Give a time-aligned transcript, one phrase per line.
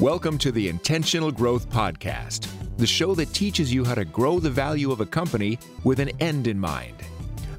[0.00, 4.50] Welcome to the Intentional Growth Podcast, the show that teaches you how to grow the
[4.50, 6.96] value of a company with an end in mind.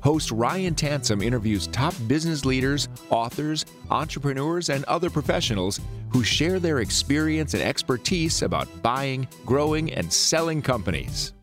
[0.04, 5.82] Host Ryan Tansom interviews top business leaders, authors, entrepreneurs, and other professionals
[6.12, 11.34] who share their experience and expertise about buying, growing, and selling companies.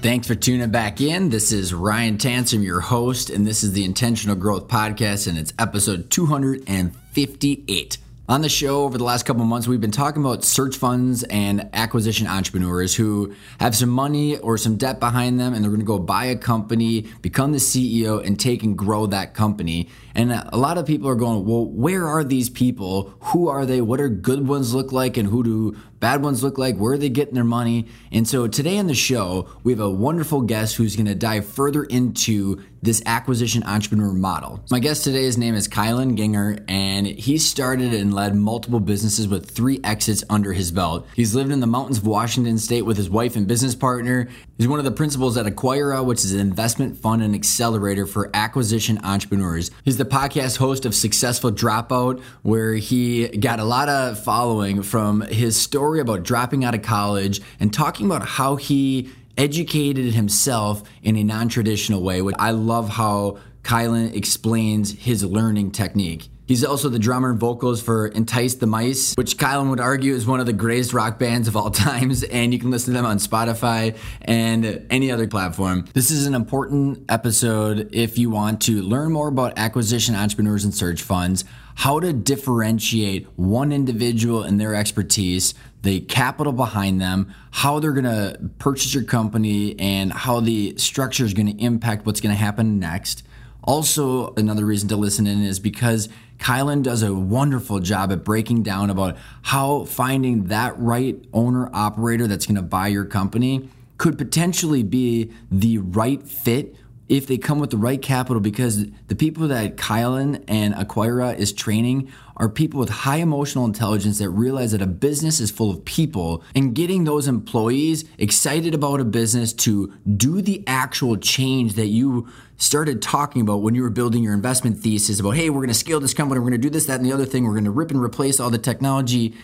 [0.00, 1.28] Thanks for tuning back in.
[1.28, 5.52] This is Ryan Tansom, your host, and this is the Intentional Growth Podcast, and it's
[5.58, 7.98] episode 258.
[8.26, 11.24] On the show over the last couple of months, we've been talking about search funds
[11.24, 15.80] and acquisition entrepreneurs who have some money or some debt behind them and they're going
[15.80, 19.90] to go buy a company, become the CEO, and take and grow that company.
[20.14, 23.14] And a lot of people are going, well, where are these people?
[23.20, 23.80] Who are they?
[23.80, 25.16] What are good ones look like?
[25.16, 26.76] And who do bad ones look like?
[26.76, 27.86] Where are they getting their money?
[28.12, 31.46] And so today on the show, we have a wonderful guest who's going to dive
[31.46, 34.62] further into this acquisition entrepreneur model.
[34.70, 39.50] My guest today's name is Kylan Ginger, and he started and led multiple businesses with
[39.50, 41.06] three exits under his belt.
[41.16, 44.28] He's lived in the mountains of Washington State with his wife and business partner.
[44.58, 48.30] He's one of the principals at Acquira, which is an investment fund and accelerator for
[48.34, 49.70] acquisition entrepreneurs.
[49.82, 55.22] He's the podcast host of Successful Dropout, where he got a lot of following from
[55.22, 61.16] his story about dropping out of college and talking about how he educated himself in
[61.16, 62.22] a non traditional way.
[62.22, 66.28] which I love how Kylan explains his learning technique.
[66.46, 70.26] He's also the drummer and vocals for Entice the Mice, which Kylan would argue is
[70.26, 73.06] one of the greatest rock bands of all times, and you can listen to them
[73.06, 75.86] on Spotify and any other platform.
[75.94, 80.74] This is an important episode if you want to learn more about acquisition entrepreneurs and
[80.74, 87.78] search funds, how to differentiate one individual and their expertise, the capital behind them, how
[87.78, 92.20] they're going to purchase your company, and how the structure is going to impact what's
[92.20, 93.22] going to happen next.
[93.64, 98.62] Also, another reason to listen in is because Kylan does a wonderful job at breaking
[98.62, 104.18] down about how finding that right owner operator that's going to buy your company could
[104.18, 106.76] potentially be the right fit
[107.08, 111.52] if they come with the right capital because the people that Kylan and Acquira is
[111.52, 115.84] training are people with high emotional intelligence that realize that a business is full of
[115.84, 121.88] people and getting those employees excited about a business to do the actual change that
[121.88, 122.26] you
[122.56, 125.74] started talking about when you were building your investment thesis about hey we're going to
[125.74, 127.64] scale this company we're going to do this that and the other thing we're going
[127.64, 129.34] to rip and replace all the technology.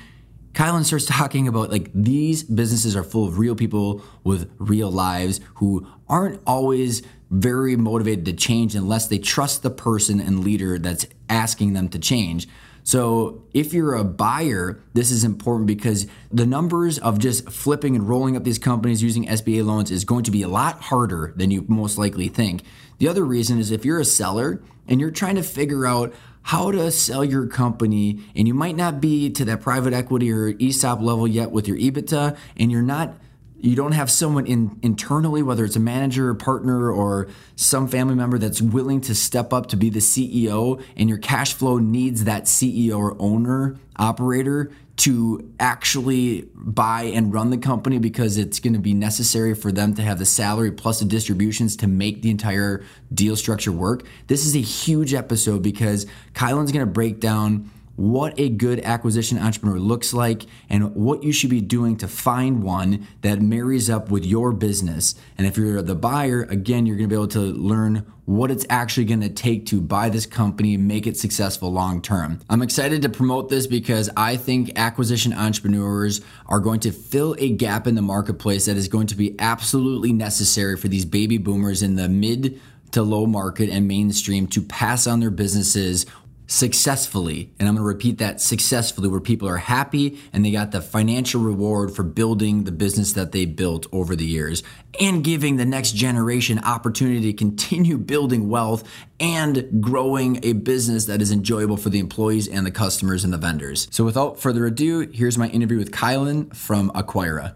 [0.53, 5.41] Kylan starts talking about like these businesses are full of real people with real lives
[5.55, 11.07] who aren't always very motivated to change unless they trust the person and leader that's
[11.29, 12.49] asking them to change.
[12.83, 18.09] So, if you're a buyer, this is important because the numbers of just flipping and
[18.09, 21.51] rolling up these companies using SBA loans is going to be a lot harder than
[21.51, 22.63] you most likely think.
[22.99, 26.71] The other reason is if you're a seller and you're trying to figure out how
[26.71, 31.01] to sell your company, and you might not be to that private equity or ESOP
[31.01, 33.15] level yet with your EBITDA, and you're not
[33.63, 38.15] you don't have someone in internally whether it's a manager or partner or some family
[38.15, 42.25] member that's willing to step up to be the CEO and your cash flow needs
[42.25, 48.75] that CEO or owner operator to actually buy and run the company because it's going
[48.75, 52.31] to be necessary for them to have the salary plus the distributions to make the
[52.31, 54.05] entire deal structure work.
[54.27, 56.05] This is a huge episode because
[56.35, 57.71] Kylan's going to break down
[58.01, 62.63] what a good acquisition entrepreneur looks like and what you should be doing to find
[62.63, 65.15] one that marries up with your business.
[65.37, 68.65] And if you're the buyer, again, you're going to be able to learn what it's
[68.71, 72.41] actually going to take to buy this company and make it successful long term.
[72.49, 77.51] I'm excited to promote this because I think acquisition entrepreneurs are going to fill a
[77.51, 81.83] gap in the marketplace that is going to be absolutely necessary for these baby boomers
[81.83, 82.59] in the mid
[82.93, 86.07] to low market and mainstream to pass on their businesses
[86.51, 87.53] successfully.
[87.59, 90.83] And I'm going to repeat that successfully, where people are happy and they got the
[90.83, 94.65] financial reward for building the business that they built over the years
[94.99, 98.83] and giving the next generation opportunity to continue building wealth
[99.21, 103.39] and growing a business that is enjoyable for the employees and the customers and the
[103.39, 103.87] vendors.
[103.93, 107.55] So without further ado, here's my interview with Kylan from Acquira.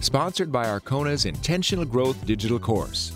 [0.00, 3.12] Sponsored by Arcona's Intentional Growth Digital Course.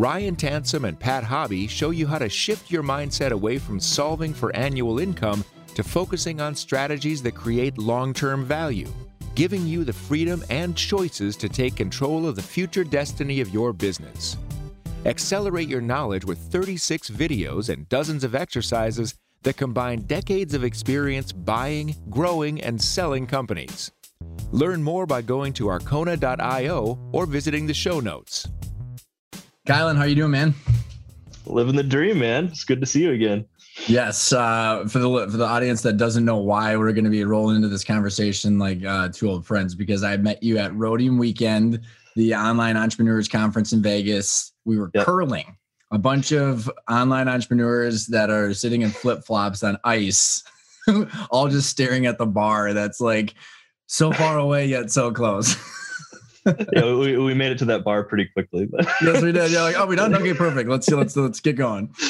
[0.00, 4.32] Ryan Tansom and Pat Hobby show you how to shift your mindset away from solving
[4.32, 5.44] for annual income
[5.74, 8.88] to focusing on strategies that create long term value,
[9.34, 13.74] giving you the freedom and choices to take control of the future destiny of your
[13.74, 14.38] business.
[15.04, 21.30] Accelerate your knowledge with 36 videos and dozens of exercises that combine decades of experience
[21.30, 23.92] buying, growing, and selling companies.
[24.50, 28.48] Learn more by going to arkona.io or visiting the show notes.
[29.66, 30.54] Kylan, how you doing, man?
[31.46, 32.46] Living the dream, man.
[32.46, 33.44] It's good to see you again.
[33.86, 37.24] Yes, uh, for the for the audience that doesn't know why we're going to be
[37.24, 41.18] rolling into this conversation like uh, two old friends, because I met you at Rhodium
[41.18, 41.80] Weekend,
[42.16, 44.52] the online entrepreneurs conference in Vegas.
[44.64, 45.04] We were yep.
[45.04, 45.56] curling
[45.90, 50.42] a bunch of online entrepreneurs that are sitting in flip flops on ice,
[51.30, 52.72] all just staring at the bar.
[52.72, 53.34] That's like
[53.86, 55.56] so far away yet so close.
[56.72, 58.66] yeah, we, we made it to that bar pretty quickly.
[58.66, 58.86] But.
[59.02, 59.50] yes, we did.
[59.50, 60.14] Yeah, like, oh, we done.
[60.14, 60.68] Okay, perfect.
[60.68, 60.94] Let's see.
[60.94, 61.94] Let's let's get going.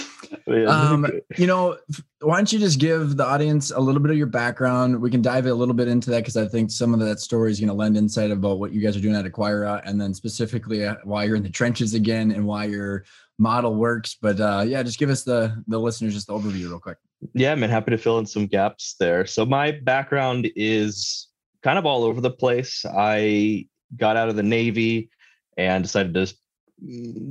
[0.69, 1.06] Um,
[1.37, 1.77] you know,
[2.21, 5.00] why don't you just give the audience a little bit of your background?
[5.00, 7.50] We can dive a little bit into that because I think some of that story
[7.50, 10.15] is going to lend insight about what you guys are doing at Acquira, and then
[10.15, 13.05] specifically uh, why you're in the trenches again and why your
[13.38, 14.17] model works.
[14.21, 16.99] But uh, yeah, just give us the the listeners just the overview real quick.
[17.35, 19.26] Yeah, I'm happy to fill in some gaps there.
[19.26, 21.29] So my background is
[21.62, 22.85] kind of all over the place.
[22.87, 23.67] I
[23.97, 25.11] got out of the Navy
[25.57, 26.35] and decided to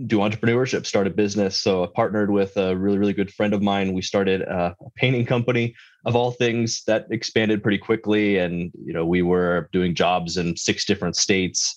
[0.05, 1.59] do entrepreneurship, start a business.
[1.59, 3.93] So I partnered with a really, really good friend of mine.
[3.93, 5.73] We started a, painting company
[6.05, 8.37] of all things that expanded pretty quickly.
[8.37, 11.75] And, you know, we were doing jobs in six different states.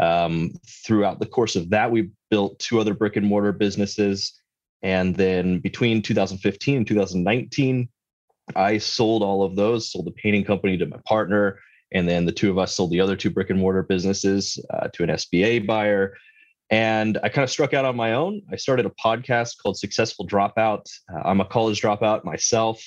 [0.00, 4.32] Um, throughout the course of that, we built two other brick and mortar businesses.
[4.82, 7.88] And then between 2015 and 2019,
[8.56, 11.60] I sold all of those, sold the painting company to my partner,
[11.92, 14.88] and then the two of us sold the other two brick and mortar businesses uh,
[14.88, 16.14] to an SBA buyer.
[16.70, 18.42] And I kind of struck out on my own.
[18.50, 20.86] I started a podcast called Successful Dropout.
[21.12, 22.82] Uh, I'm a college dropout myself.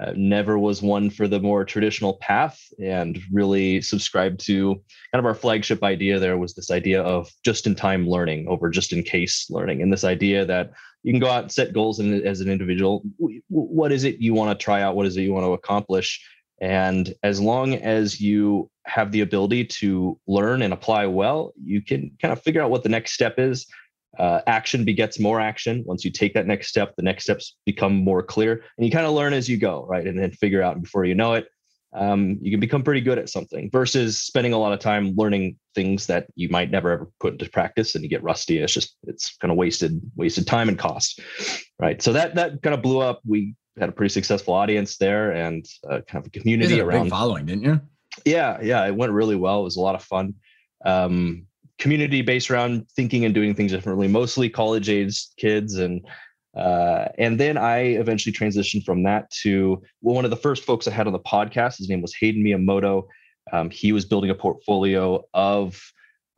[0.00, 4.74] Uh, never was one for the more traditional path and really subscribed to
[5.12, 8.70] kind of our flagship idea there was this idea of just in time learning over
[8.70, 10.72] just in case learning and this idea that
[11.04, 13.04] you can go out and set goals as an individual
[13.48, 16.20] what is it you want to try out what is it you want to accomplish
[16.60, 22.12] and as long as you have the ability to learn and apply well, you can
[22.20, 23.66] kind of figure out what the next step is.
[24.18, 25.82] Uh, action begets more action.
[25.86, 29.06] Once you take that next step, the next steps become more clear, and you kind
[29.06, 30.06] of learn as you go, right?
[30.06, 31.48] And then figure out before you know it,
[31.94, 33.70] um, you can become pretty good at something.
[33.70, 37.50] Versus spending a lot of time learning things that you might never ever put into
[37.50, 38.58] practice, and you get rusty.
[38.58, 41.20] It's just it's kind of wasted wasted time and cost,
[41.80, 42.00] right?
[42.00, 43.20] So that that kind of blew up.
[43.26, 47.10] We had a pretty successful audience there and uh, kind of a community a around
[47.10, 47.80] following, didn't you?
[48.24, 49.60] Yeah, yeah, it went really well.
[49.60, 50.34] It was a lot of fun.
[50.84, 51.46] Um,
[51.78, 56.06] community based around thinking and doing things differently, mostly college age kids and
[56.56, 60.86] uh, and then I eventually transitioned from that to well, one of the first folks
[60.86, 61.78] I had on the podcast.
[61.78, 63.06] His name was Hayden Miyamoto.
[63.52, 65.82] Um, he was building a portfolio of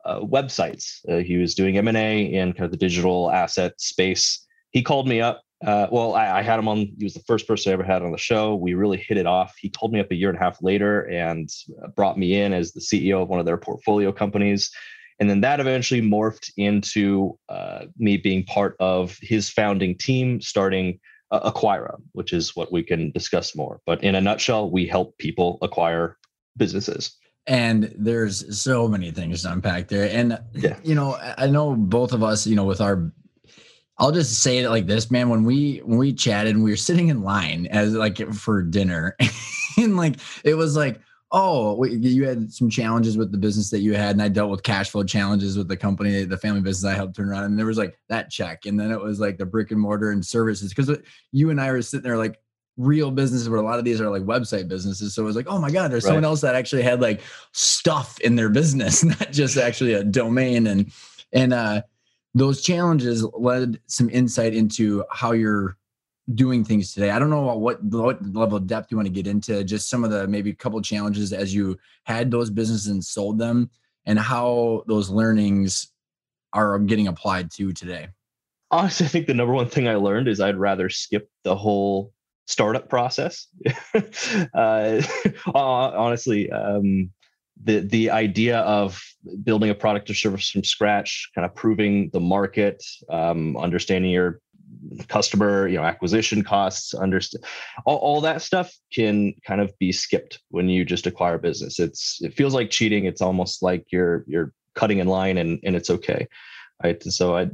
[0.05, 0.99] uh, websites.
[1.07, 4.43] Uh, he was doing M and A in kind of the digital asset space.
[4.71, 6.77] He called me up uh, well, I, I, had him on.
[6.97, 8.55] He was the first person I ever had on the show.
[8.55, 9.55] We really hit it off.
[9.59, 11.49] He called me up a year and a half later and
[11.95, 14.71] brought me in as the CEO of one of their portfolio companies.
[15.19, 20.99] And then that eventually morphed into uh, me being part of his founding team, starting
[21.31, 23.81] uh, Acquira, which is what we can discuss more.
[23.87, 26.17] But in a nutshell, we help people acquire
[26.55, 27.15] businesses.
[27.47, 30.09] And there's so many things to unpack there.
[30.11, 30.77] And, yeah.
[30.83, 33.11] you know, I know both of us, you know, with our
[33.99, 35.29] I'll just say it like this, man.
[35.29, 39.15] When we when we chatted, and we were sitting in line as like for dinner,
[39.77, 41.01] and like it was like,
[41.31, 44.63] oh, you had some challenges with the business that you had, and I dealt with
[44.63, 47.65] cash flow challenges with the company, the family business I helped turn around, and there
[47.65, 50.73] was like that check, and then it was like the brick and mortar and services
[50.73, 50.95] because
[51.31, 52.39] you and I were sitting there like
[52.77, 55.15] real businesses where a lot of these are like website businesses.
[55.15, 56.09] So it was like, oh my God, there's right.
[56.09, 57.21] someone else that actually had like
[57.51, 60.91] stuff in their business, not just actually a domain and
[61.33, 61.81] and uh
[62.37, 65.77] those challenges led some insight into how you're
[66.35, 67.09] doing things today.
[67.09, 70.03] I don't know what, what level of depth you want to get into, just some
[70.03, 73.69] of the maybe a couple challenges as you had those businesses and sold them
[74.05, 75.91] and how those learnings
[76.53, 78.09] are getting applied to today.
[78.69, 82.13] Honestly, I think the number one thing I learned is I'd rather skip the whole
[82.45, 83.47] startup process.
[84.53, 85.01] uh,
[85.55, 87.09] honestly, um,
[87.63, 89.01] the the idea of
[89.43, 94.39] building a product or service from scratch, kind of proving the market, um, understanding your
[95.07, 97.43] customer, you know, acquisition costs, understand
[97.85, 101.79] all, all that stuff can kind of be skipped when you just acquire a business.
[101.79, 103.05] It's it feels like cheating.
[103.05, 106.27] It's almost like you're you're cutting in line and and it's okay.
[106.83, 107.01] Right.
[107.03, 107.49] And so I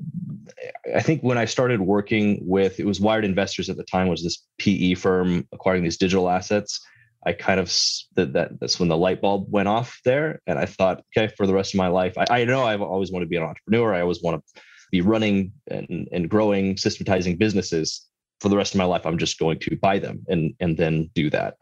[0.93, 4.23] I think when I started working with it was Wired Investors at the time was
[4.23, 6.79] this PE firm acquiring these digital assets
[7.25, 7.67] I kind of
[8.15, 11.47] that, that that's when the light bulb went off there, and I thought, okay, for
[11.47, 13.93] the rest of my life, I, I know I've always wanted to be an entrepreneur.
[13.93, 14.61] I always want to
[14.91, 18.05] be running and, and growing, systematizing businesses.
[18.41, 21.09] For the rest of my life, I'm just going to buy them and and then
[21.15, 21.55] do that.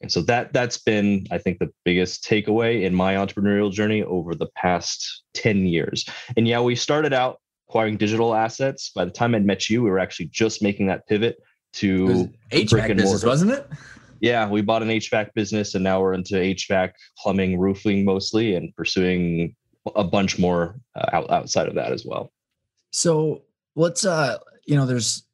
[0.00, 4.34] And so that that's been, I think, the biggest takeaway in my entrepreneurial journey over
[4.34, 6.08] the past 10 years.
[6.36, 7.38] And yeah, we started out
[7.68, 8.90] acquiring digital assets.
[8.94, 11.36] By the time I'd met you, we were actually just making that pivot
[11.74, 13.68] to HVAC business, wasn't it?
[14.20, 18.74] Yeah, we bought an HVAC business and now we're into HVAC, plumbing, roofing mostly, and
[18.76, 19.56] pursuing
[19.96, 22.30] a bunch more uh, out, outside of that as well.
[22.90, 23.42] So
[23.76, 25.24] let's, uh, you know, there's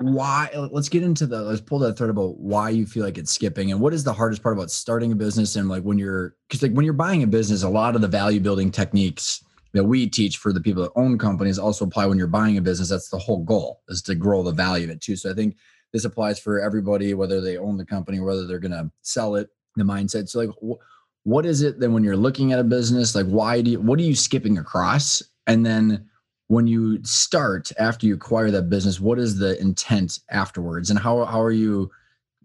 [0.00, 3.32] why let's get into the let's pull that thread about why you feel like it's
[3.32, 6.36] skipping and what is the hardest part about starting a business and like when you're
[6.48, 9.42] because like when you're buying a business a lot of the value building techniques
[9.74, 12.62] that we teach for the people that own companies also apply when you're buying a
[12.62, 15.34] business that's the whole goal is to grow the value of it too so i
[15.34, 15.56] think
[15.92, 19.34] this applies for everybody whether they own the company or whether they're going to sell
[19.34, 20.28] it the mindset.
[20.28, 20.82] So like wh-
[21.26, 23.98] what is it then when you're looking at a business like why do you what
[23.98, 25.22] are you skipping across?
[25.46, 26.06] And then
[26.48, 30.90] when you start after you acquire that business what is the intent afterwards?
[30.90, 31.90] And how, how are you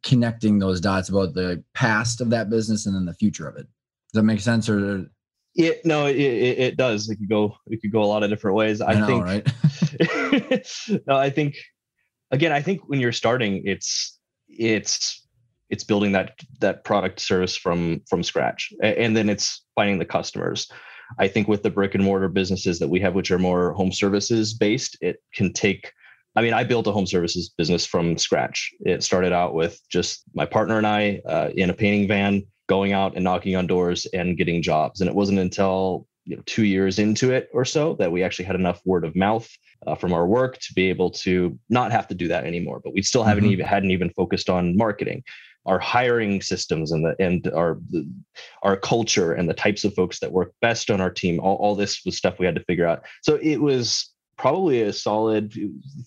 [0.04, 3.68] connecting those dots about the past of that business and then the future of it?
[4.12, 5.06] Does that make sense or
[5.56, 7.10] it no it, it, does.
[7.10, 8.82] It could go it could go a lot of different ways.
[8.82, 11.04] I, I know, think right?
[11.08, 11.56] no i think
[12.34, 15.26] again i think when you're starting it's it's
[15.70, 20.68] it's building that that product service from from scratch and then it's finding the customers
[21.20, 23.92] I think with the brick and mortar businesses that we have, which are more home
[23.92, 25.92] services based, it can take.
[26.36, 28.72] I mean, I built a home services business from scratch.
[28.82, 32.94] It started out with just my partner and I uh, in a painting van, going
[32.94, 35.00] out and knocking on doors and getting jobs.
[35.02, 38.46] And it wasn't until you know, two years into it or so that we actually
[38.46, 39.50] had enough word of mouth
[39.86, 42.80] uh, from our work to be able to not have to do that anymore.
[42.84, 43.54] But we still haven't mm-hmm.
[43.54, 45.24] even hadn't even focused on marketing
[45.66, 48.10] our hiring systems and the and our the,
[48.64, 51.76] our culture and the types of folks that work best on our team all, all
[51.76, 55.54] this was stuff we had to figure out so it was probably a solid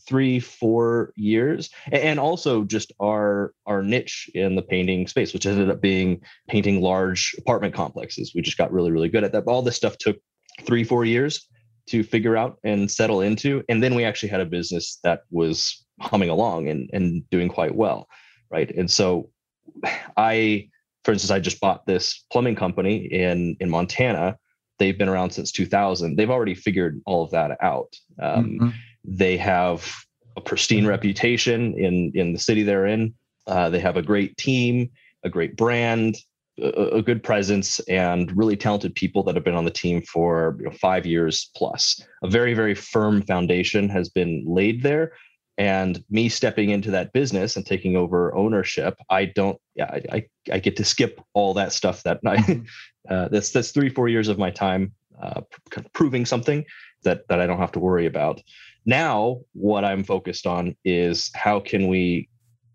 [0.07, 1.71] three four years.
[1.93, 6.81] And also just our our niche in the painting space which ended up being painting
[6.81, 8.33] large apartment complexes.
[8.35, 9.45] We just got really really good at that.
[9.47, 10.17] All this stuff took
[10.63, 11.49] three four years
[11.87, 13.63] to figure out and settle into.
[13.69, 17.75] And then we actually had a business that was humming along and and doing quite
[17.75, 18.09] well
[18.51, 18.71] right?
[18.71, 19.31] And so
[20.17, 20.69] I,
[21.05, 24.37] for instance, I just bought this plumbing company in in Montana.
[24.79, 26.17] They've been around since 2000.
[26.17, 27.95] They've already figured all of that out.
[28.21, 28.69] Um, mm-hmm.
[29.05, 29.91] They have
[30.37, 33.15] a pristine reputation in in the city they're in.
[33.47, 34.91] Uh, they have a great team,
[35.25, 36.17] a great brand,
[36.61, 40.57] a, a, good presence, and really talented people that have been on the team for
[40.59, 42.01] you know, five years plus.
[42.23, 45.13] A very very firm foundation has been laid there,
[45.59, 50.27] and me stepping into that business and taking over ownership i don't yeah i i,
[50.53, 52.65] I get to skip all that stuff that i mm-hmm.
[53.09, 55.41] uh, that's that's three four years of my time uh,
[55.93, 56.65] proving something
[57.05, 58.43] that that i don't have to worry about.
[58.85, 62.29] Now what i'm focused on is how can we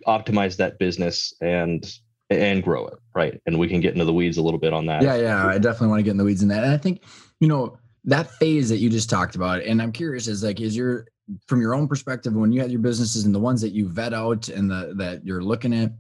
[0.08, 1.86] optimize that business and
[2.30, 3.42] and grow it right?
[3.46, 5.04] And we can get into the weeds a little bit on that.
[5.04, 6.64] Yeah yeah i definitely want to get in the weeds in that.
[6.64, 7.04] And i think
[7.40, 10.76] you know that phase that you just talked about and i'm curious is like is
[10.76, 11.06] your
[11.48, 14.14] from your own perspective, when you have your businesses and the ones that you vet
[14.14, 15.92] out and the that you're looking at,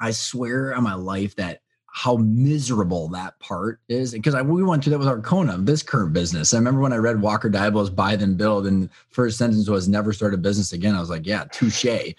[0.00, 1.60] I swear on my life that
[1.96, 6.52] how miserable that part is because we went through that with Arkona, this current business.
[6.52, 10.12] I remember when I read Walker Deibel's Buy Then Build, and first sentence was never
[10.12, 10.96] start a business again.
[10.96, 11.84] I was like, yeah, touche.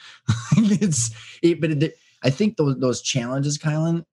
[0.55, 4.05] it's it, but it, I think those those challenges, Kylan,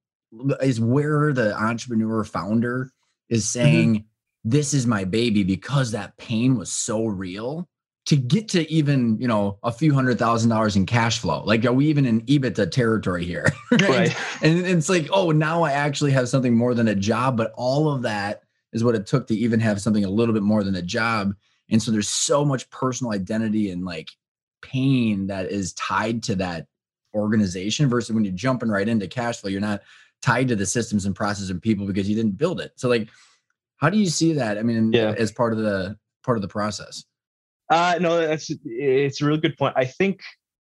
[0.61, 2.90] is where the entrepreneur founder
[3.28, 3.61] is mm-hmm.
[3.61, 4.50] saying, mm-hmm.
[4.50, 7.68] "This is my baby," because that pain was so real
[8.04, 11.42] to get to even you know a few hundred thousand dollars in cash flow.
[11.44, 13.47] Like are we even in ebitda territory here?
[13.73, 14.16] Right, right.
[14.42, 17.52] And, and it's like oh now i actually have something more than a job but
[17.56, 18.42] all of that
[18.73, 21.35] is what it took to even have something a little bit more than a job.
[21.71, 24.11] And so there's so much personal identity and like
[24.62, 26.66] pain that is tied to that
[27.14, 29.82] organization versus when you're jumping right into cash flow you're not
[30.23, 32.73] tied to the systems and processes and people because you didn't build it.
[32.76, 33.09] So like
[33.76, 34.56] how do you see that?
[34.56, 35.14] I mean yeah.
[35.18, 37.04] as part of the part of the process
[37.71, 39.75] uh, no, that's it's a really good point.
[39.76, 40.21] I think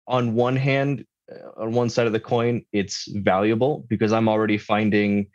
[0.07, 4.59] on one hand, uh, on one side of the coin, it's valuable because I'm already
[4.59, 5.27] finding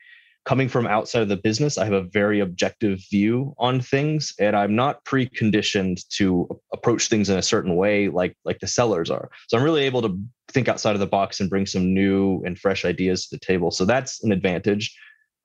[0.45, 4.55] coming from outside of the business, I have a very objective view on things, and
[4.55, 9.29] I'm not preconditioned to approach things in a certain way like like the sellers are.
[9.47, 10.19] So I'm really able to
[10.49, 13.71] think outside of the box and bring some new and fresh ideas to the table.
[13.71, 14.95] So that's an advantage,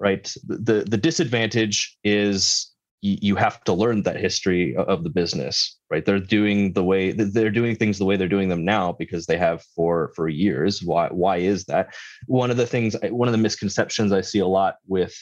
[0.01, 0.33] right?
[0.47, 6.05] The the disadvantage is you have to learn that history of the business right?
[6.05, 9.39] They're doing the way they're doing things the way they're doing them now because they
[9.39, 10.83] have for for years.
[10.83, 11.95] Why why is that?
[12.27, 15.15] One of the things one of the misconceptions i see a lot with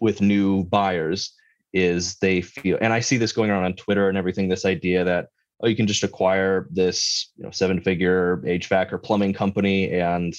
[0.00, 1.34] with new buyers
[1.72, 5.04] is they feel and i see this going around on twitter and everything this idea
[5.04, 5.28] that
[5.62, 10.34] oh you can just acquire this you know seven figure hvac or plumbing company and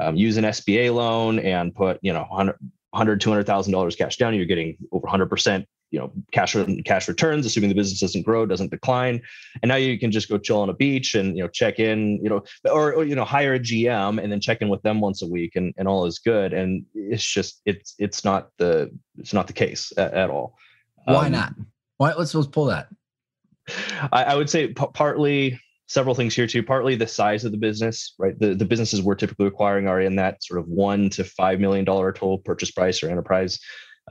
[0.00, 2.56] um, use an sba loan and put you know 100
[2.90, 7.68] 100 200000 dollars cash down you're getting over 100% you know cash cash returns assuming
[7.68, 9.20] the business doesn't grow doesn't decline.
[9.62, 12.20] And now you can just go chill on a beach and you know check in
[12.22, 15.00] you know or, or you know hire a gm and then check in with them
[15.00, 16.52] once a week and, and all is good.
[16.52, 20.56] And it's just it's it's not the it's not the case at, at all.
[21.04, 21.54] Why um, not?
[21.96, 22.88] Why let's let's pull that.
[24.12, 26.62] I, I would say p- partly several things here too.
[26.62, 28.38] Partly the size of the business, right?
[28.38, 31.84] The the businesses we're typically acquiring are in that sort of one to five million
[31.84, 33.58] dollar total purchase price or enterprise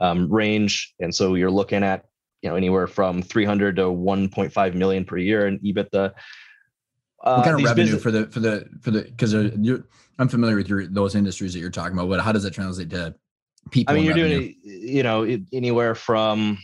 [0.00, 2.04] um, range, and so you're looking at
[2.42, 6.12] you know anywhere from 300 to 1.5 million per year in EBITDA.
[7.24, 10.56] Uh, what kind of revenue business- for the for the for the because I'm familiar
[10.56, 13.14] with your those industries that you're talking about, but how does that translate to
[13.70, 13.92] people?
[13.92, 14.38] I mean, you're revenue?
[14.38, 16.58] doing you know anywhere from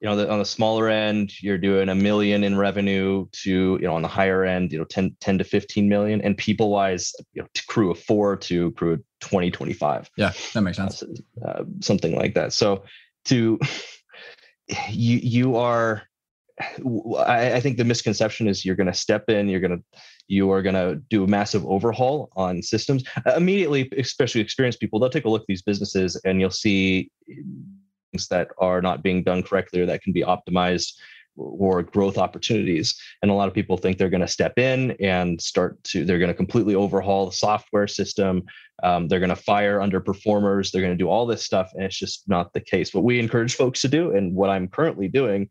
[0.00, 3.86] you know, the, on the smaller end, you're doing a million in revenue to, you
[3.86, 7.12] know, on the higher end, you know, 10, 10 to 15 million and people wise,
[7.34, 10.10] you know, to crew of four to crew of 20, 25.
[10.16, 11.02] Yeah, that makes sense.
[11.46, 12.54] Uh, something like that.
[12.54, 12.84] So
[13.26, 13.58] to,
[14.88, 16.02] you, you are,
[17.18, 20.50] I, I think the misconception is you're going to step in, you're going to, you
[20.50, 24.98] are going to do a massive overhaul on systems uh, immediately, especially experienced people.
[24.98, 27.10] They'll take a look at these businesses and you'll see
[28.30, 30.92] that are not being done correctly or that can be optimized
[31.36, 33.00] or growth opportunities.
[33.22, 36.18] And a lot of people think they're going to step in and start to, they're
[36.18, 38.42] going to completely overhaul the software system.
[38.82, 40.70] Um, they're going to fire underperformers.
[40.70, 41.70] They're going to do all this stuff.
[41.74, 42.92] And it's just not the case.
[42.92, 45.48] What we encourage folks to do, and what I'm currently doing,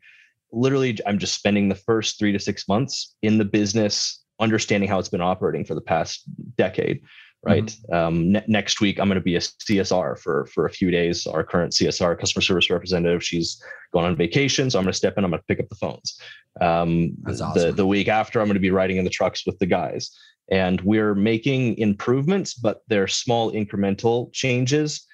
[0.52, 5.00] literally, I'm just spending the first three to six months in the business, understanding how
[5.00, 6.24] it's been operating for the past
[6.58, 7.02] decade
[7.44, 7.66] right?
[7.66, 7.94] Mm-hmm.
[7.94, 11.26] Um, ne- next week, I'm going to be a CSR for for a few days.
[11.26, 13.62] Our current CSR customer service representative, she's
[13.94, 15.24] going on vacation, so I'm going to step in.
[15.24, 16.20] I'm going to pick up the phones.
[16.62, 17.62] Um, That's awesome.
[17.62, 20.12] The the week after, I'm going to be riding in the trucks with the guys,
[20.52, 25.06] and we're making improvements, but they're small incremental changes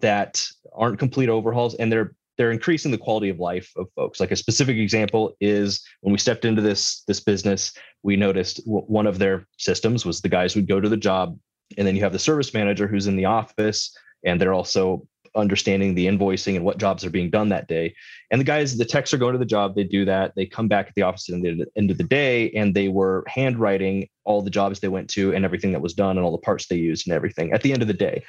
[0.00, 0.42] that
[0.74, 4.20] aren't complete overhauls, and they're they're increasing the quality of life of folks.
[4.20, 7.72] Like a specific example is when we stepped into this this business,
[8.02, 11.36] we noticed w- one of their systems was the guys would go to the job
[11.76, 15.94] and then you have the service manager who's in the office and they're also understanding
[15.94, 17.94] the invoicing and what jobs are being done that day.
[18.30, 20.68] And the guys, the techs are going to the job, they do that, they come
[20.68, 24.42] back at the office at the end of the day, and they were handwriting all
[24.42, 26.76] the jobs they went to and everything that was done and all the parts they
[26.76, 28.22] used and everything at the end of the day.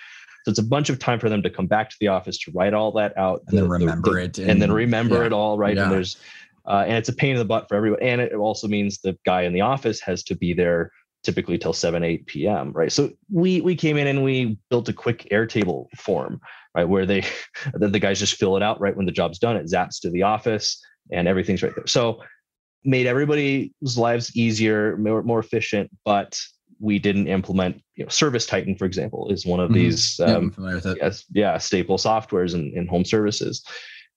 [0.46, 2.52] So it's a bunch of time for them to come back to the office to
[2.52, 5.26] write all that out and the, then remember the, it and, and, then remember yeah,
[5.26, 5.76] it all right.
[5.76, 5.84] Yeah.
[5.84, 6.18] And there's
[6.66, 8.02] uh, and it's a pain in the butt for everyone.
[8.02, 10.92] And it also means the guy in the office has to be there
[11.24, 12.92] typically till 7 8 p.m right?
[12.92, 16.40] So we we came in and we built a quick airtable form
[16.76, 16.88] right?
[16.88, 17.26] Where they
[17.74, 19.56] the, the guys just fill it out right when the job's done.
[19.56, 21.88] It zaps to the office and everything's right there.
[21.88, 22.22] So
[22.84, 26.40] made everybody's lives easier more, more efficient but
[26.80, 29.80] we didn't implement you know service titan for example is one of mm-hmm.
[29.80, 33.66] these um, yeah, yes, yeah staple softwares and, and home services.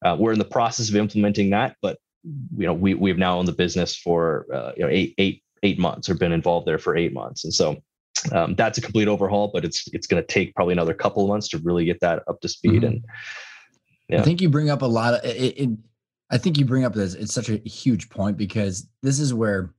[0.05, 1.99] Uh, we're in the process of implementing that but
[2.57, 5.79] you know we we've now owned the business for uh, you know eight eight eight
[5.79, 7.45] months or been involved there for eight months.
[7.45, 7.77] And so
[8.33, 11.29] um, that's a complete overhaul, but it's it's going to take probably another couple of
[11.29, 12.83] months to really get that up to speed.
[12.83, 12.87] Mm-hmm.
[12.87, 13.05] And
[14.09, 14.21] yeah.
[14.21, 15.71] I think you bring up a lot of it, it
[16.31, 17.15] I think you bring up this.
[17.15, 19.75] It's such a huge point because this is where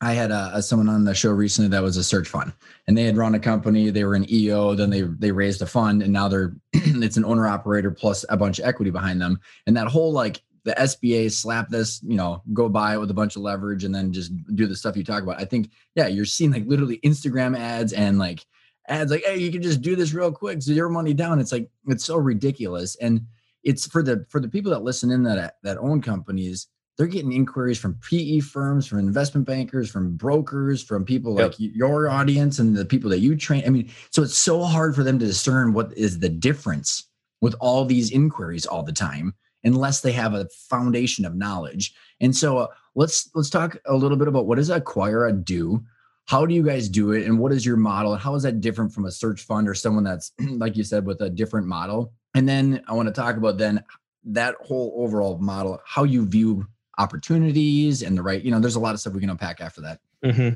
[0.00, 2.52] I had a, a, someone on the show recently that was a search fund,
[2.86, 3.90] and they had run a company.
[3.90, 7.24] They were an EO, then they they raised a fund, and now they're it's an
[7.24, 9.38] owner operator plus a bunch of equity behind them.
[9.66, 13.14] And that whole like the SBA slap this, you know, go buy it with a
[13.14, 15.40] bunch of leverage and then just do the stuff you talk about.
[15.40, 18.46] I think, yeah, you're seeing like literally Instagram ads and like
[18.88, 21.40] ads like, hey, you can just do this real quick, zero money down.
[21.40, 22.96] It's like it's so ridiculous.
[22.96, 23.26] And
[23.64, 27.32] it's for the for the people that listen in that that own companies, they're getting
[27.32, 31.50] inquiries from PE firms, from investment bankers, from brokers, from people yep.
[31.50, 33.64] like your audience and the people that you train.
[33.66, 37.08] I mean, so it's so hard for them to discern what is the difference
[37.40, 41.94] with all these inquiries all the time unless they have a foundation of knowledge.
[42.20, 45.82] And so uh, let's let's talk a little bit about what does Acquira do?
[46.26, 48.60] How do you guys do it and what is your model and how is that
[48.60, 52.12] different from a search fund or someone that's like you said with a different model?
[52.34, 53.82] And then I want to talk about then
[54.24, 56.66] that whole overall model, how you view
[56.98, 59.80] opportunities and the right, you know, there's a lot of stuff we can unpack after
[59.80, 59.98] that.
[60.24, 60.50] Mm-hmm.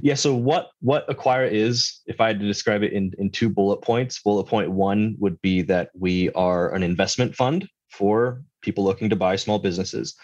[0.00, 0.14] Yeah.
[0.14, 3.82] So what what Acquira is, if I had to describe it in in two bullet
[3.82, 9.10] points, bullet point one would be that we are an investment fund for people looking
[9.10, 10.14] to buy small businesses.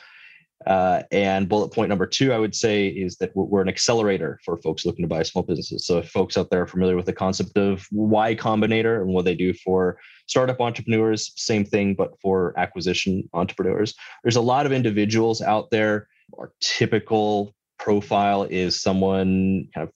[0.67, 4.57] Uh, and bullet point number two, I would say, is that we're an accelerator for
[4.59, 5.85] folks looking to buy small businesses.
[5.87, 9.25] So, if folks out there are familiar with the concept of Y Combinator and what
[9.25, 14.73] they do for startup entrepreneurs, same thing, but for acquisition entrepreneurs, there's a lot of
[14.73, 16.07] individuals out there.
[16.39, 19.93] Our typical profile is someone kind of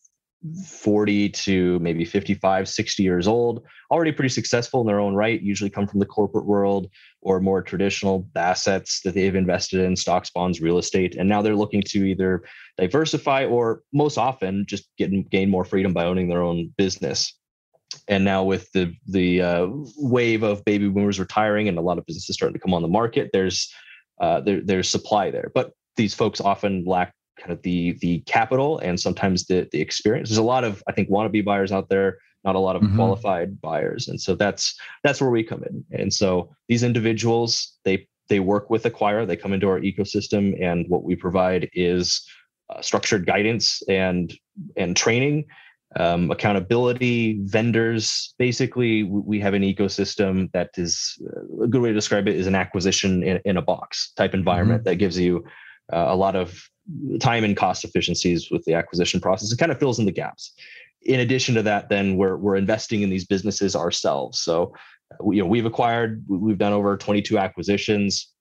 [0.67, 5.71] 40 to maybe 55, 60 years old, already pretty successful in their own right, usually
[5.71, 6.89] come from the corporate world
[7.23, 11.17] or more traditional assets that they've invested in, stocks, bonds, real estate.
[11.17, 12.45] And now they're looking to either
[12.79, 17.37] diversify or most often just get gain more freedom by owning their own business.
[18.09, 22.07] And now with the the uh, wave of baby boomers retiring and a lot of
[22.07, 23.73] businesses starting to come on the market, there's
[24.21, 25.51] uh, there, there's supply there.
[25.55, 30.29] But these folks often lack kind of the the capital and sometimes the the experience.
[30.29, 32.97] There's a lot of I think wannabe buyers out there, not a lot of mm-hmm.
[32.97, 35.85] qualified buyers, and so that's that's where we come in.
[35.93, 40.87] And so these individuals they they work with Acquira, they come into our ecosystem, and
[40.89, 42.27] what we provide is
[42.71, 44.33] uh, structured guidance and
[44.77, 45.47] and training.
[45.95, 48.35] Um, accountability, vendors.
[48.39, 52.49] Basically, we have an ecosystem that is uh, a good way to describe it is
[52.49, 54.91] an acquisition in, in a box type environment mm-hmm.
[54.91, 55.45] that gives you
[55.93, 56.69] uh, a lot of
[57.21, 59.53] time and cost efficiencies with the acquisition process.
[59.53, 60.55] It kind of fills in the gaps.
[61.03, 64.41] In addition to that, then we're we're investing in these businesses ourselves.
[64.41, 64.75] So,
[65.31, 68.33] you know, we've acquired, we've done over 22 acquisitions.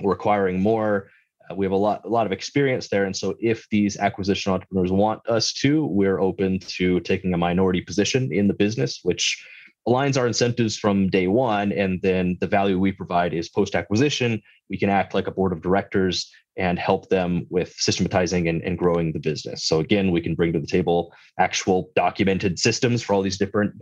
[0.00, 1.10] We're acquiring more.
[1.50, 4.52] Uh, we have a lot a lot of experience there, and so if these acquisition
[4.52, 9.44] entrepreneurs want us to, we're open to taking a minority position in the business, which
[9.88, 14.40] aligns our incentives from day one and then the value we provide is post acquisition
[14.68, 18.76] we can act like a board of directors and help them with systematizing and, and
[18.76, 19.64] growing the business.
[19.64, 23.72] So again, we can bring to the table actual documented systems for all these different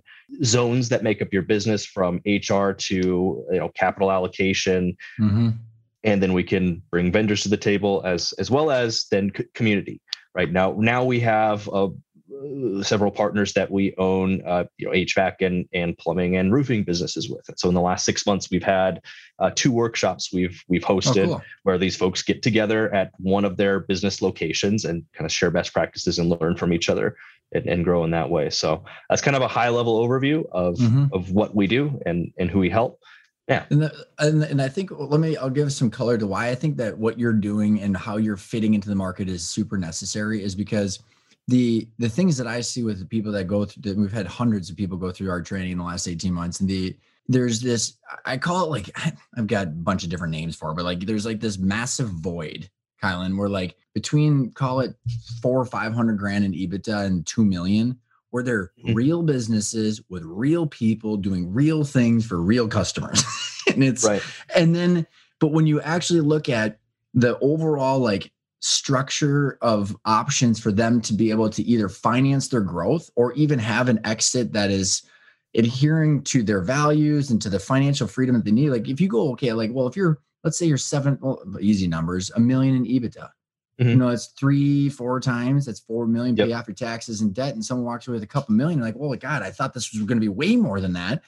[0.44, 4.96] zones that make up your business from HR to you know capital allocation.
[5.20, 5.50] Mm-hmm.
[6.04, 10.00] And then we can bring vendors to the table as as well as then community.
[10.34, 11.88] Right now, now we have a
[12.83, 17.29] several partners that we own, uh, you know, HVAC and and plumbing and roofing businesses
[17.29, 17.48] with.
[17.48, 19.01] And so in the last six months, we've had
[19.38, 21.42] uh, two workshops we've we've oh, hosted oh, cool.
[21.62, 25.51] where these folks get together at one of their business locations and kind of share
[25.51, 27.16] best practices and learn from each other
[27.53, 28.51] and, and grow in that way.
[28.51, 31.07] So that's kind of a high level overview of mm-hmm.
[31.12, 33.01] of what we do and and who we help.
[33.48, 33.64] Yeah.
[33.70, 36.55] And, the, and and I think let me I'll give some color to why I
[36.55, 40.42] think that what you're doing and how you're fitting into the market is super necessary
[40.42, 41.01] is because
[41.48, 44.70] the the things that I see with the people that go through we've had hundreds
[44.70, 46.96] of people go through our training in the last 18 months and the
[47.28, 48.90] there's this I call it like
[49.37, 52.08] I've got a bunch of different names for it, but like there's like this massive
[52.08, 52.68] void,
[53.02, 54.94] Kylan, where like between call it
[55.42, 57.98] four or five hundred grand in EBITDA and two million,
[58.30, 58.94] where they're mm-hmm.
[58.94, 63.22] real businesses with real people doing real things for real customers.
[63.68, 64.22] and it's right.
[64.54, 65.06] and then
[65.38, 66.78] but when you actually look at
[67.14, 72.61] the overall like structure of options for them to be able to either finance their
[72.61, 75.03] growth or even have an exit that is
[75.55, 78.71] adhering to their values and to the financial freedom that they need.
[78.71, 81.87] Like if you go, okay, like, well, if you're, let's say you're seven, well, easy
[81.87, 83.29] numbers, a million in EBITDA,
[83.81, 83.88] mm-hmm.
[83.88, 87.55] you know, it's three, four times, that's 4 million pay off your taxes and debt.
[87.55, 90.03] And someone walks away with a couple million, like, oh God, I thought this was
[90.03, 91.23] going to be way more than that.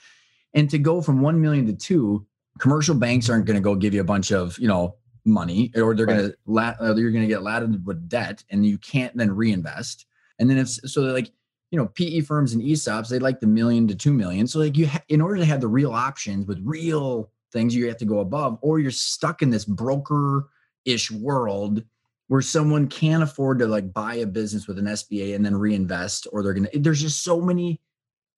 [0.53, 2.27] And to go from 1 million to two,
[2.59, 5.95] commercial banks aren't going to go give you a bunch of, you know, money or
[5.95, 6.17] they're right.
[6.17, 9.31] going to la- uh, you're going to get laden with debt and you can't then
[9.31, 10.07] reinvest
[10.39, 11.31] and then if so like
[11.71, 14.77] you know pe firms and esops they like the million to two million so like
[14.77, 18.05] you ha- in order to have the real options with real things you have to
[18.05, 20.49] go above or you're stuck in this broker
[20.85, 21.83] ish world
[22.29, 26.27] where someone can't afford to like buy a business with an sba and then reinvest
[26.33, 27.81] or they're going to there's just so many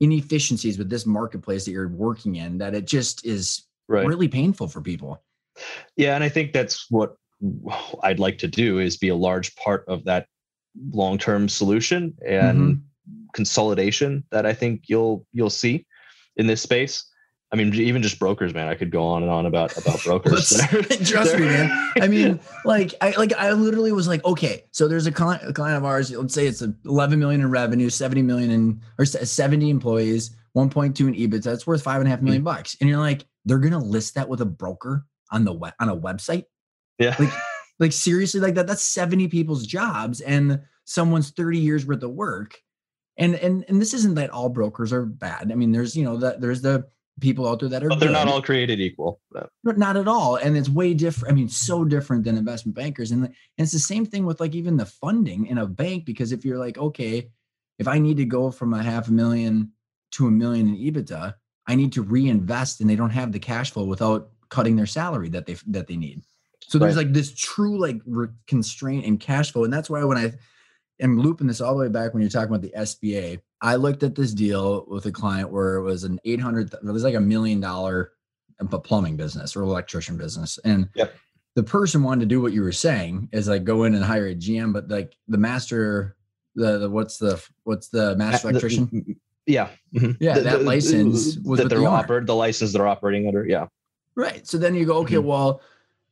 [0.01, 4.07] inefficiencies with this marketplace that you're working in that it just is right.
[4.07, 5.23] really painful for people
[5.97, 7.17] yeah, and I think that's what
[8.03, 10.27] I'd like to do is be a large part of that
[10.91, 13.25] long-term solution and mm-hmm.
[13.35, 15.87] consolidation that I think you'll you'll see
[16.37, 17.05] in this space.
[17.53, 18.69] I mean, even just brokers, man.
[18.69, 20.49] I could go on and on about about brokers.
[21.05, 21.93] trust me, man.
[22.01, 25.53] I mean, like, I like, I literally was like, okay, so there's a client, a
[25.53, 26.11] client of ours.
[26.11, 31.15] Let's say it's 11 million in revenue, 70 million in or 70 employees, 1.2 in
[31.15, 31.53] EBITDA.
[31.53, 32.57] It's worth five and a half million mm-hmm.
[32.57, 35.89] bucks, and you're like, they're gonna list that with a broker on the web on
[35.89, 36.45] a website.
[36.99, 37.17] Yeah.
[37.19, 37.33] Like,
[37.81, 42.59] like seriously, like that, that's 70 people's jobs and someone's 30 years worth of work.
[43.19, 45.53] And and and this isn't that all brokers are bad.
[45.53, 46.87] I mean, there's you know that there's the
[47.21, 48.15] people out there that are but they're good.
[48.15, 49.21] not all created equal.
[49.65, 50.37] But not at all.
[50.37, 51.33] And it's way different.
[51.33, 53.11] I mean, so different than investment bankers.
[53.11, 56.33] And, and it's the same thing with like even the funding in a bank, because
[56.33, 57.29] if you're like, okay,
[57.79, 59.73] if I need to go from a half a million
[60.13, 61.35] to a million in EBITDA,
[61.67, 65.31] I need to reinvest and they don't have the cash flow without cutting their salary
[65.31, 66.23] that they that they need.
[66.61, 67.07] So there's right.
[67.07, 70.33] like this true like re- constraint in cash flow, and that's why when I
[71.01, 74.03] am looping this all the way back when you're talking about the SBA, I looked
[74.03, 77.21] at this deal with a client where it was an 800, it was like a
[77.21, 78.13] million dollar
[78.61, 81.15] uh, plumbing business or electrician business, and yep.
[81.57, 84.27] the person wanted to do what you were saying is like go in and hire
[84.27, 86.15] a GM, but like the master
[86.55, 89.17] The, the what's the what's the master electrician?
[89.47, 89.71] Yeah,
[90.21, 90.35] yeah.
[90.35, 93.47] The, that the, license was that they're the offered, the license they're operating under.
[93.47, 93.67] Yeah,
[94.15, 94.47] right.
[94.47, 95.27] So then you go, okay, mm-hmm.
[95.27, 95.63] well,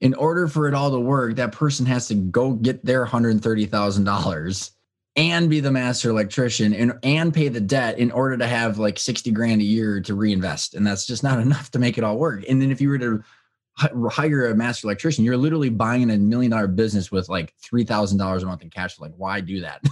[0.00, 3.30] in order for it all to work, that person has to go get their hundred
[3.30, 4.72] and thirty thousand dollars
[5.16, 8.98] and be the master electrician and and pay the debt in order to have like
[8.98, 10.74] 60 grand a year to reinvest.
[10.74, 12.44] And that's just not enough to make it all work.
[12.48, 13.22] And then if you were to
[13.76, 18.44] hire a master electrician you're literally buying a million dollar business with like $3000 a
[18.44, 19.00] month in cash.
[19.00, 19.82] Like why do that?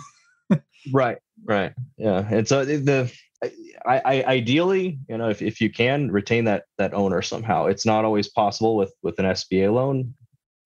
[0.93, 1.19] Right.
[1.45, 1.73] Right.
[1.97, 2.27] Yeah.
[2.31, 3.13] And so the
[3.45, 7.87] I, I, ideally you know if, if you can retain that that owner somehow it's
[7.87, 10.15] not always possible with with an sba loan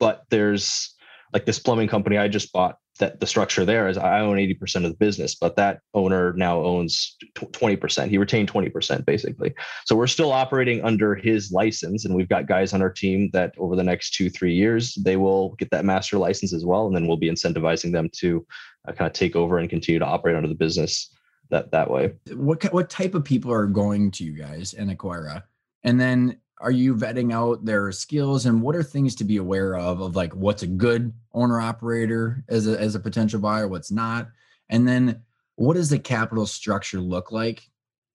[0.01, 0.95] but there's
[1.35, 4.77] like this plumbing company i just bought that the structure there is I own 80%
[4.77, 8.09] of the business, but that owner now owns 20%.
[8.09, 9.55] He retained 20% basically.
[9.87, 12.05] So we're still operating under his license.
[12.05, 15.17] And we've got guys on our team that over the next two, three years, they
[15.17, 16.87] will get that master license as well.
[16.87, 18.47] And then we'll be incentivizing them to
[18.87, 21.11] uh, kind of take over and continue to operate under the business
[21.53, 22.15] that, that way.
[22.35, 25.45] What, what type of people are going to you guys in Acquira?
[25.85, 29.77] And then are you vetting out their skills and what are things to be aware
[29.77, 33.91] of of like what's a good owner operator as a, as a potential buyer what's
[33.91, 34.29] not
[34.71, 35.21] and then
[35.57, 37.69] what does the capital structure look like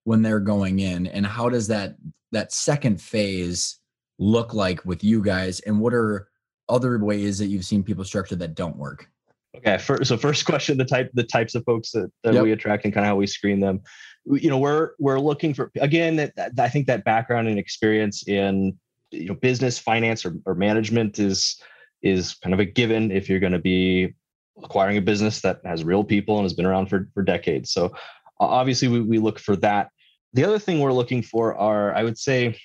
[0.05, 1.95] when they're going in and how does that
[2.31, 3.79] that second phase
[4.17, 6.29] look like with you guys and what are
[6.69, 9.09] other ways that you've seen people structure that don't work
[9.55, 12.43] okay first, so first question the type the types of folks that, that yep.
[12.43, 13.81] we attract and kind of how we screen them.
[14.25, 18.27] You know we're we're looking for again that, that, i think that background and experience
[18.27, 18.77] in
[19.11, 21.61] you know business finance or, or management is
[22.01, 24.13] is kind of a given if you're going to be
[24.63, 27.71] acquiring a business that has real people and has been around for for decades.
[27.71, 27.93] So
[28.39, 29.89] obviously we, we look for that.
[30.33, 32.57] The other thing we're looking for are i would say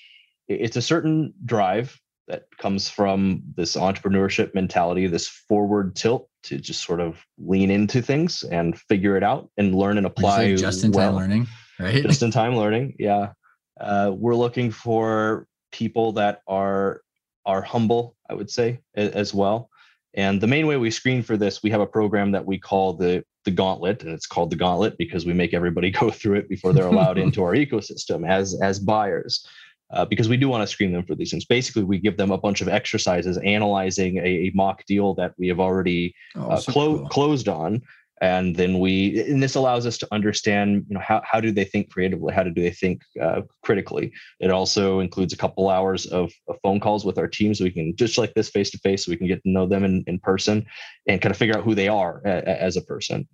[0.48, 6.84] it's a certain drive that comes from this entrepreneurship mentality this forward tilt to just
[6.84, 10.92] sort of lean into things and figure it out and learn and apply just in
[10.92, 11.20] time well.
[11.20, 11.46] learning
[11.78, 12.02] right?
[12.02, 13.32] Just in time learning yeah.
[13.80, 17.00] Uh, we're looking for people that are
[17.44, 19.68] are humble i would say as well.
[20.14, 22.92] And the main way we screen for this we have a program that we call
[22.94, 26.48] the the gauntlet and it's called the gauntlet because we make everybody go through it
[26.48, 29.46] before they're allowed into our ecosystem as as buyers
[29.92, 31.44] uh, because we do want to screen them for these things.
[31.44, 35.48] Basically, we give them a bunch of exercises analyzing a, a mock deal that we
[35.48, 37.08] have already oh, uh, clo- cool.
[37.08, 37.82] closed on.
[38.20, 41.64] And then we, and this allows us to understand, you know, how, how do they
[41.64, 42.32] think creatively?
[42.32, 44.12] How do they think uh, critically?
[44.38, 47.72] It also includes a couple hours of, of, phone calls with our team so we
[47.72, 50.04] can, just like this face to face, so we can get to know them in,
[50.06, 50.64] in person
[51.08, 53.26] and kind of figure out who they are a, a, as a person.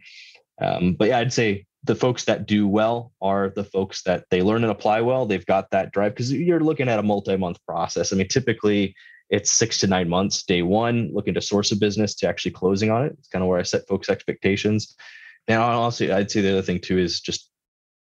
[0.63, 4.43] Um, but yeah, I'd say the folks that do well are the folks that they
[4.43, 5.25] learn and apply well.
[5.25, 8.13] They've got that drive because you're looking at a multi-month process.
[8.13, 8.95] I mean, typically
[9.31, 10.43] it's six to nine months.
[10.45, 13.17] Day one, looking to source a business to actually closing on it.
[13.19, 14.95] It's kind of where I set folks' expectations.
[15.49, 17.51] And honestly, I'd say the other thing too is just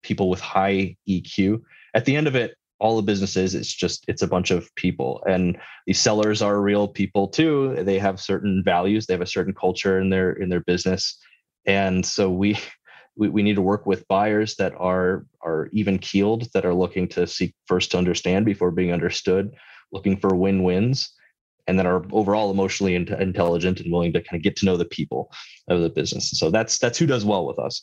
[0.03, 1.61] people with high EQ.
[1.94, 5.23] At the end of it, all the businesses, it's just it's a bunch of people,
[5.29, 7.77] and these sellers are real people too.
[7.83, 9.07] They have certain values.
[9.07, 11.16] They have a certain culture in their in their business,
[11.66, 12.59] and so we
[13.16, 17.09] we, we need to work with buyers that are are even keeled that are looking
[17.09, 19.53] to seek first to understand before being understood
[19.92, 21.14] looking for win-wins
[21.66, 24.85] and that are overall emotionally intelligent and willing to kind of get to know the
[24.85, 25.33] people
[25.68, 26.31] of the business.
[26.31, 27.83] So that's that's who does well with us.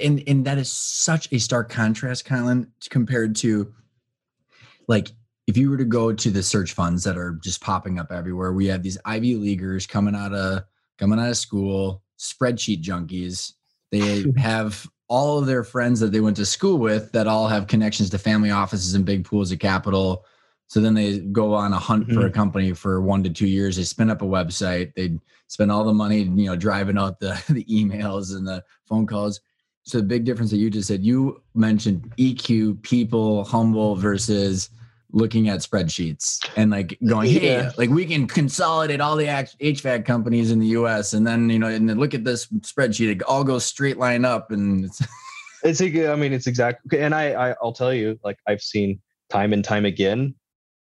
[0.00, 3.72] And and that is such a stark contrast Kylan compared to
[4.86, 5.10] like
[5.46, 8.52] if you were to go to the search funds that are just popping up everywhere
[8.52, 10.62] we have these ivy leaguers coming out of
[10.98, 13.52] coming out of school spreadsheet junkies
[13.90, 17.66] they have all of their friends that they went to school with that all have
[17.66, 20.24] connections to family offices and big pools of capital.
[20.66, 22.14] So then they go on a hunt mm-hmm.
[22.14, 22.34] for a mm-hmm.
[22.34, 23.76] company for one to two years.
[23.76, 24.94] They spin up a website.
[24.94, 29.06] They spend all the money, you know, driving out the, the emails and the phone
[29.06, 29.40] calls.
[29.84, 34.68] So the big difference that you just said, you mentioned EQ, people, humble versus
[35.12, 37.72] looking at spreadsheets and like going, hey, yeah.
[37.78, 41.14] like we can consolidate all the HVAC companies in the U.S.
[41.14, 44.24] and then you know, and then look at this spreadsheet, it all goes straight line
[44.24, 45.02] up, and it's.
[45.64, 49.52] it's I mean, it's exactly, and I, I I'll tell you, like I've seen time
[49.52, 50.34] and time again,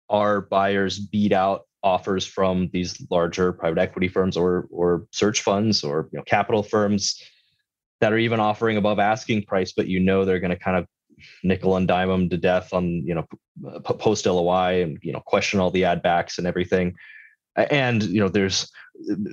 [0.08, 5.82] our buyers beat out offers from these larger private equity firms or or search funds
[5.82, 7.20] or you know capital firms
[8.00, 10.86] that are even offering above asking price, but you know they're going to kind of
[11.42, 13.26] nickel and dime them to death on you know
[13.84, 16.94] post LOI and you know question all the ad backs and everything.
[17.56, 18.70] And you know, there's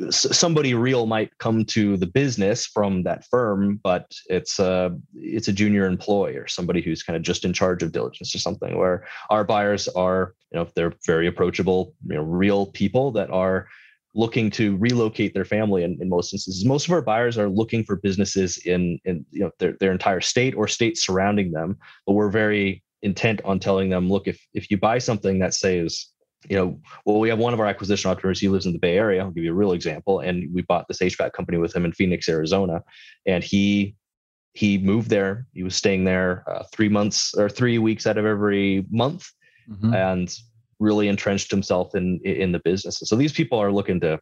[0.10, 5.54] somebody real might come to the business from that firm, but it's a it's a
[5.54, 8.78] junior employee or somebody who's kind of just in charge of diligence or something.
[8.78, 13.67] Where our buyers are, you know, they're very approachable, you know, real people that are
[14.15, 16.65] looking to relocate their family in, in most instances.
[16.65, 20.22] Most of our buyers are looking for businesses in in you know their, their entire
[20.22, 21.78] state or states surrounding them.
[22.06, 26.08] But we're very intent on telling them, look, if if you buy something that says,
[26.48, 28.39] you know, well, we have one of our acquisition entrepreneurs.
[28.39, 29.22] He lives in the Bay Area.
[29.22, 30.19] I'll give you a real example.
[30.19, 32.82] And we bought this HVAC company with him in Phoenix, Arizona,
[33.26, 33.95] and he
[34.54, 35.45] he moved there.
[35.54, 39.30] He was staying there uh, three months or three weeks out of every month,
[39.69, 39.93] mm-hmm.
[39.93, 40.34] and
[40.80, 43.02] really entrenched himself in in the business.
[43.04, 44.20] So these people are looking to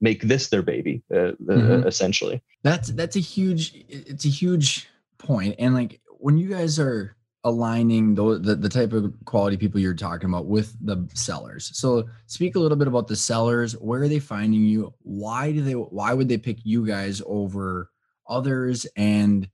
[0.00, 1.86] make this their baby, uh, uh, mm-hmm.
[1.86, 2.42] essentially.
[2.62, 8.14] That's that's a huge it's a huge point, and like when you guys are aligning
[8.14, 11.76] the, the, the type of quality people you're talking about with the sellers.
[11.76, 13.72] So speak a little bit about the sellers.
[13.72, 14.94] Where are they finding you?
[15.02, 15.72] Why do they?
[15.72, 17.90] Why would they pick you guys over
[18.28, 18.86] others?
[18.96, 19.48] And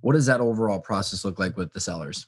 [0.00, 2.26] what does that overall process look like with the sellers?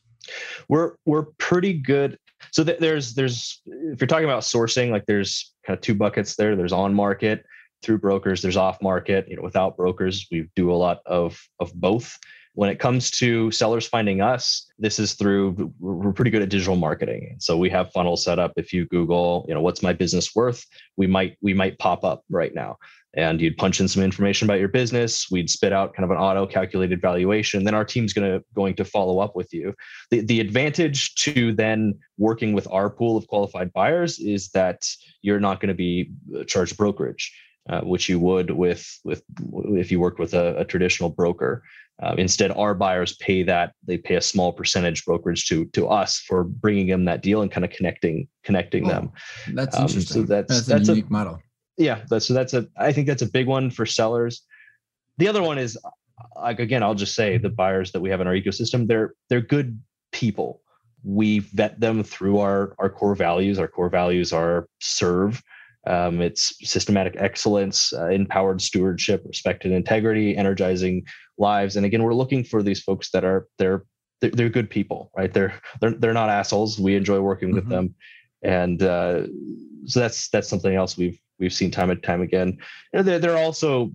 [0.68, 2.18] We're we're pretty good.
[2.50, 6.36] So th- there's there's if you're talking about sourcing like there's kind of two buckets
[6.36, 6.56] there.
[6.56, 7.44] There's on market
[7.82, 8.42] through brokers.
[8.42, 9.26] There's off market.
[9.28, 12.18] You know without brokers we do a lot of of both
[12.54, 16.76] when it comes to sellers finding us this is through we're pretty good at digital
[16.76, 17.36] marketing.
[17.38, 18.52] So we have funnels set up.
[18.56, 20.66] If you google you know what's my business worth?
[20.96, 22.76] We might we might pop up right now.
[23.14, 25.30] And you'd punch in some information about your business.
[25.30, 27.62] We'd spit out kind of an auto calculated valuation.
[27.64, 29.74] Then our team's going to going to follow up with you.
[30.10, 34.88] The, the advantage to then working with our pool of qualified buyers is that
[35.20, 37.32] you're not going to be uh, charged brokerage
[37.68, 41.62] uh, which you would with with if you worked with a, a traditional broker
[42.02, 46.18] uh, instead our buyers pay that they pay a small percentage brokerage to to us
[46.18, 49.12] for bringing them that deal and kind of connecting connecting oh, them
[49.54, 50.22] that's um, interesting.
[50.22, 51.42] so that's that's, that's a unique a, model.
[51.76, 54.42] Yeah that's so that's a i think that's a big one for sellers.
[55.18, 55.78] The other one is
[56.36, 59.40] like again i'll just say the buyers that we have in our ecosystem they're they're
[59.40, 59.78] good
[60.12, 60.60] people.
[61.02, 63.58] We vet them through our our core values.
[63.58, 65.42] Our core values are serve.
[65.84, 71.04] Um, it's systematic excellence uh, empowered stewardship respect and integrity energizing
[71.42, 73.84] lives and again we're looking for these folks that are they're
[74.20, 77.56] they're, they're good people right they're they're they're not assholes we enjoy working mm-hmm.
[77.56, 77.94] with them
[78.42, 79.26] and uh,
[79.84, 82.56] so that's that's something else we've we've seen time and time again.
[82.92, 83.92] And they're, they're also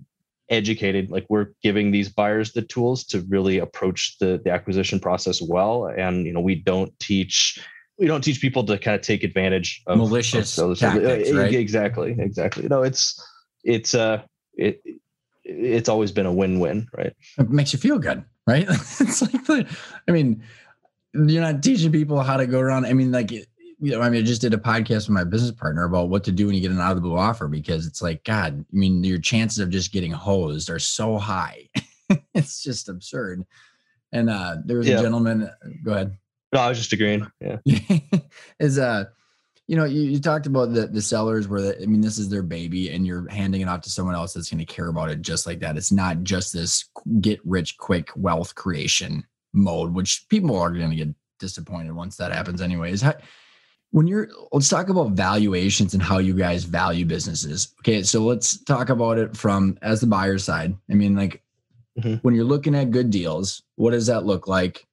[0.50, 1.10] educated.
[1.10, 5.86] Like we're giving these buyers the tools to really approach the, the acquisition process well.
[5.86, 7.58] And, you know, we don't teach,
[7.98, 11.54] we don't teach people to kind of take advantage of malicious of tactics, right?
[11.54, 12.14] Exactly.
[12.18, 12.68] Exactly.
[12.68, 13.20] No, it's,
[13.64, 14.22] it's, uh,
[14.54, 14.80] it,
[15.48, 17.14] it's always been a win-win, right?
[17.38, 18.66] It makes you feel good, right?
[18.68, 19.66] it's like the,
[20.06, 20.42] I mean,
[21.14, 22.86] you're not teaching people how to go around.
[22.86, 23.46] I mean, like you
[23.80, 26.32] know, I mean, I just did a podcast with my business partner about what to
[26.32, 28.76] do when you get an out of the blue offer because it's like, God, I
[28.76, 31.68] mean, your chances of just getting hosed are so high.
[32.34, 33.44] it's just absurd.
[34.12, 34.98] And uh there was yeah.
[34.98, 35.50] a gentleman,
[35.84, 36.18] go ahead.
[36.52, 37.30] No, I was just agreeing.
[37.40, 37.58] Yeah.
[38.58, 39.04] is uh,
[39.68, 42.28] you know, you, you talked about the the sellers where the, I mean, this is
[42.28, 45.10] their baby and you're handing it off to someone else that's going to care about
[45.10, 45.76] it just like that.
[45.76, 46.88] It's not just this
[47.20, 52.32] get rich quick wealth creation mode, which people are going to get disappointed once that
[52.32, 53.02] happens anyways.
[53.02, 53.14] How,
[53.90, 58.62] when you're let's talk about valuations and how you guys value businesses okay so let's
[58.64, 61.42] talk about it from as the buyer side i mean like
[61.98, 62.16] mm-hmm.
[62.16, 64.86] when you're looking at good deals what does that look like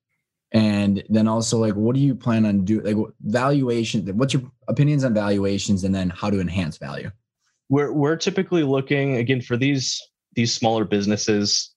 [0.55, 5.03] and then also like what do you plan on doing like valuation what's your opinions
[5.03, 7.11] on valuations and then how to enhance value
[7.69, 10.01] we're we're typically looking again for these
[10.33, 11.75] these smaller businesses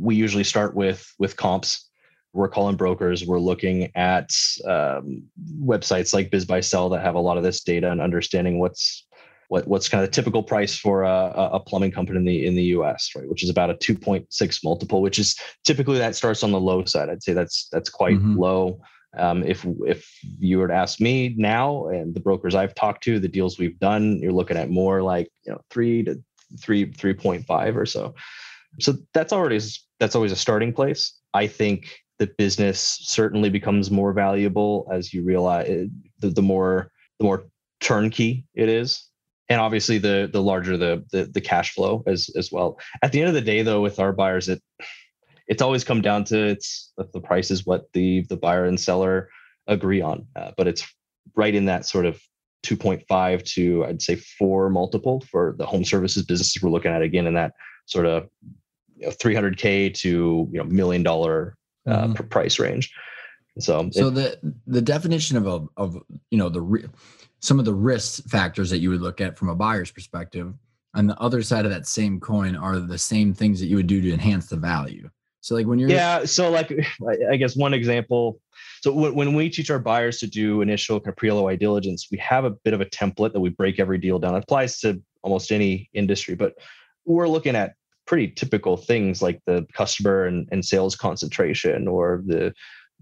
[0.00, 1.88] we usually start with with comps
[2.34, 3.24] we're calling brokers.
[3.24, 4.30] We're looking at
[4.66, 5.22] um,
[5.62, 9.06] websites like BizBuySell that have a lot of this data and understanding what's
[9.48, 12.54] what, what's kind of the typical price for a, a plumbing company in the in
[12.54, 13.10] the U.S.
[13.14, 16.84] right, which is about a 2.6 multiple, which is typically that starts on the low
[16.84, 17.08] side.
[17.08, 18.38] I'd say that's that's quite mm-hmm.
[18.38, 18.80] low.
[19.16, 23.18] Um, if if you were to ask me now, and the brokers I've talked to,
[23.18, 26.22] the deals we've done, you're looking at more like you know three to
[26.58, 28.14] three three point five or so.
[28.80, 29.60] So that's already
[30.00, 31.18] that's always a starting place.
[31.32, 35.88] I think the business certainly becomes more valuable as you realize
[36.20, 37.46] the, the more the more
[37.80, 39.04] turnkey it is
[39.48, 43.20] and obviously the the larger the, the the cash flow as as well at the
[43.20, 44.62] end of the day though with our buyers it
[45.46, 49.28] it's always come down to it's the price is what the the buyer and seller
[49.66, 50.86] agree on uh, but it's
[51.36, 52.20] right in that sort of
[52.64, 57.26] 2.5 to i'd say 4 multiple for the home services businesses we're looking at again
[57.26, 57.52] in that
[57.86, 58.28] sort of
[58.96, 62.28] you know, 300k to you know million dollar uh, mm-hmm.
[62.28, 62.92] price range.
[63.58, 65.96] So, um, so it, the the definition of a, of
[66.30, 66.88] you know the
[67.40, 70.54] some of the risk factors that you would look at from a buyer's perspective
[70.94, 73.86] on the other side of that same coin are the same things that you would
[73.86, 75.08] do to enhance the value.
[75.40, 76.72] So like when you're yeah, so like
[77.30, 78.40] I guess one example.
[78.80, 82.44] So when we teach our buyers to do initial kind of pre-LOI diligence, we have
[82.44, 84.34] a bit of a template that we break every deal down.
[84.34, 86.54] It applies to almost any industry, but
[87.06, 87.74] we're looking at
[88.06, 92.52] pretty typical things like the customer and, and sales concentration or the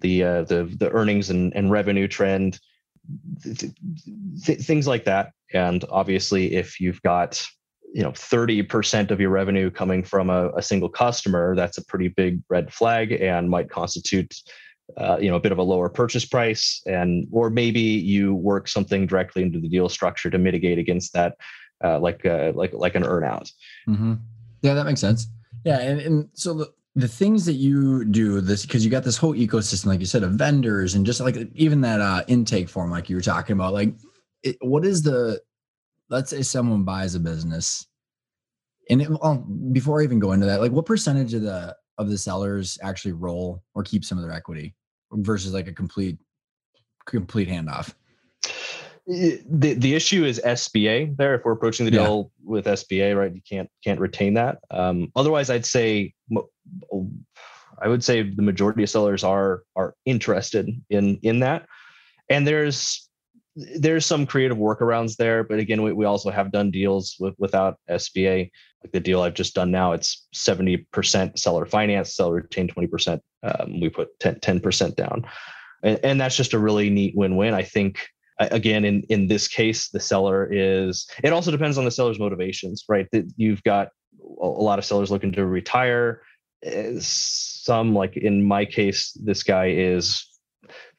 [0.02, 2.60] the uh, the the earnings and, and revenue trend,
[3.42, 3.72] th-
[4.44, 5.32] th- things like that.
[5.54, 7.44] And obviously, if you've got
[7.94, 12.08] you know 30% of your revenue coming from a, a single customer, that's a pretty
[12.08, 14.34] big red flag and might constitute
[14.96, 18.68] uh, you know a bit of a lower purchase price and or maybe you work
[18.68, 21.36] something directly into the deal structure to mitigate against that
[21.84, 23.50] uh, like uh, like like an earnout
[23.88, 24.14] mm-hmm.
[24.60, 25.28] yeah that makes sense
[25.64, 29.34] yeah and, and so the, things that you do this because you got this whole
[29.34, 33.08] ecosystem like you said of vendors and just like even that uh, intake form like
[33.08, 33.94] you were talking about like
[34.42, 35.40] it, what is the
[36.10, 37.86] let's say someone buys a business
[38.90, 39.36] and it, well,
[39.72, 43.12] before i even go into that like what percentage of the of the sellers actually
[43.12, 44.74] roll or keep some of their equity
[45.12, 46.18] versus like a complete
[47.06, 47.94] complete handoff?
[49.06, 51.34] The the issue is SBA there.
[51.34, 52.50] If we're approaching the deal yeah.
[52.50, 54.58] with SBA, right, you can't can't retain that.
[54.70, 56.14] Um, otherwise, I'd say
[57.82, 61.66] I would say the majority of sellers are are interested in in that.
[62.28, 63.08] And there's
[63.54, 67.78] there's some creative workarounds there, but again, we, we also have done deals with without
[67.90, 68.50] SBA.
[68.82, 73.20] Like the deal I've just done now, it's 70% seller finance, seller retain 20%.
[73.42, 75.26] Um, we put 10, percent down.
[75.82, 77.52] And, and that's just a really neat win-win.
[77.52, 78.08] I think
[78.50, 82.84] again, in, in this case, the seller is, it also depends on the seller's motivations,
[82.88, 83.06] right?
[83.12, 83.88] That you've got
[84.40, 86.22] a lot of sellers looking to retire.
[86.64, 90.26] Eh, some like in my case, this guy is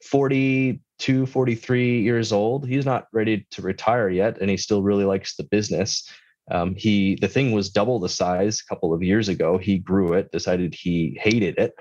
[0.02, 2.66] 42, 43 years old.
[2.66, 6.08] He's not ready to retire yet, and he still really likes the business.
[6.50, 9.56] Um, he the thing was double the size a couple of years ago.
[9.56, 11.74] He grew it, decided he hated it,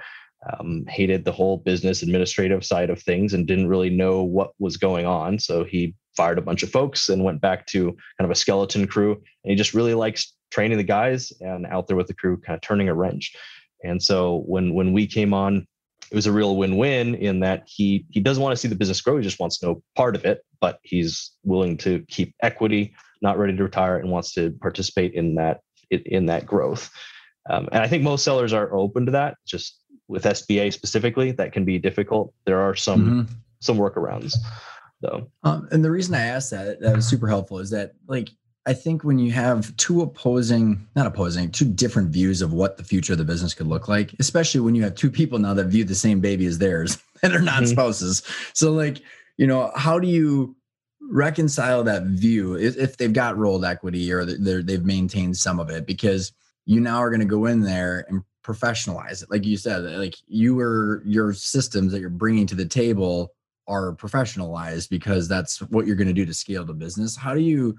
[0.51, 4.77] um, hated the whole business administrative side of things, and didn't really know what was
[4.77, 5.39] going on.
[5.39, 8.87] So he fired a bunch of folks and went back to kind of a skeleton
[8.87, 9.13] crew.
[9.13, 12.55] And he just really likes training the guys and out there with the crew, kind
[12.55, 13.35] of turning a wrench.
[13.83, 15.67] And so when when we came on,
[16.11, 19.01] it was a real win-win in that he he doesn't want to see the business
[19.01, 19.17] grow.
[19.17, 23.55] He just wants no part of it, but he's willing to keep equity not ready
[23.55, 26.91] to retire and wants to participate in that in that growth.
[27.49, 29.35] Um, and I think most sellers are open to that.
[29.45, 29.82] Just
[30.13, 32.33] with SBA specifically, that can be difficult.
[32.45, 33.33] There are some mm-hmm.
[33.59, 34.35] some workarounds,
[35.01, 35.29] though.
[35.43, 38.29] Um, and the reason I asked that that was super helpful is that like
[38.65, 42.83] I think when you have two opposing, not opposing, two different views of what the
[42.83, 45.65] future of the business could look like, especially when you have two people now that
[45.65, 47.71] view the same baby as theirs and they're not mm-hmm.
[47.71, 48.23] spouses.
[48.53, 49.01] So like,
[49.35, 50.55] you know, how do you
[51.01, 55.85] reconcile that view if, if they've got rolled equity or they've maintained some of it
[55.85, 56.31] because
[56.65, 59.31] you now are going to go in there and professionalize it.
[59.31, 63.33] Like you said like you are your systems that you're bringing to the table
[63.67, 67.15] are professionalized because that's what you're going to do to scale the business.
[67.15, 67.75] How do you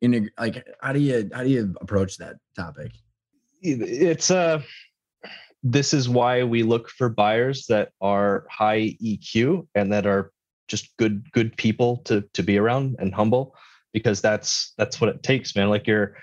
[0.00, 2.92] in like how do you how do you approach that topic?
[3.62, 4.62] It's uh
[5.62, 10.32] this is why we look for buyers that are high eq and that are
[10.66, 13.54] just good good people to to be around and humble
[13.92, 15.70] because that's that's what it takes man.
[15.70, 16.16] Like you're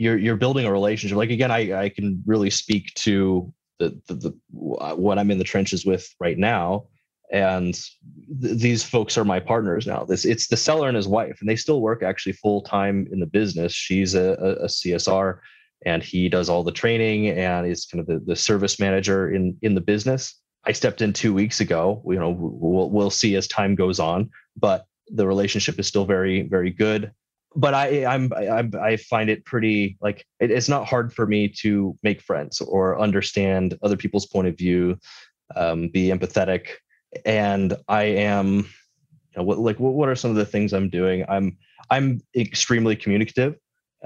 [0.00, 1.16] you're you're building a relationship.
[1.16, 5.44] Like again i i can really speak to the the, the what i'm in the
[5.44, 6.86] trenches with right now.
[7.32, 7.74] And
[8.42, 10.04] th- these folks are my partners now.
[10.04, 13.20] This it's the seller and his wife and they still work actually full time in
[13.20, 13.72] the business.
[13.72, 15.38] She's a, a, a csr
[15.84, 19.56] and he does all the training and is kind of the, the service manager in
[19.60, 20.34] in the business.
[20.64, 22.02] I stepped in two weeks ago.
[22.06, 26.42] You know, we'll we'll see as time goes on, but the relationship is still very
[26.42, 27.12] very good.
[27.56, 31.48] But I I'm, I'm I find it pretty like it, it's not hard for me
[31.60, 34.98] to make friends or understand other people's point of view,
[35.56, 36.68] um, be empathetic,
[37.24, 40.90] and I am, you know, what like what, what are some of the things I'm
[40.90, 41.24] doing?
[41.28, 41.56] I'm
[41.90, 43.56] I'm extremely communicative.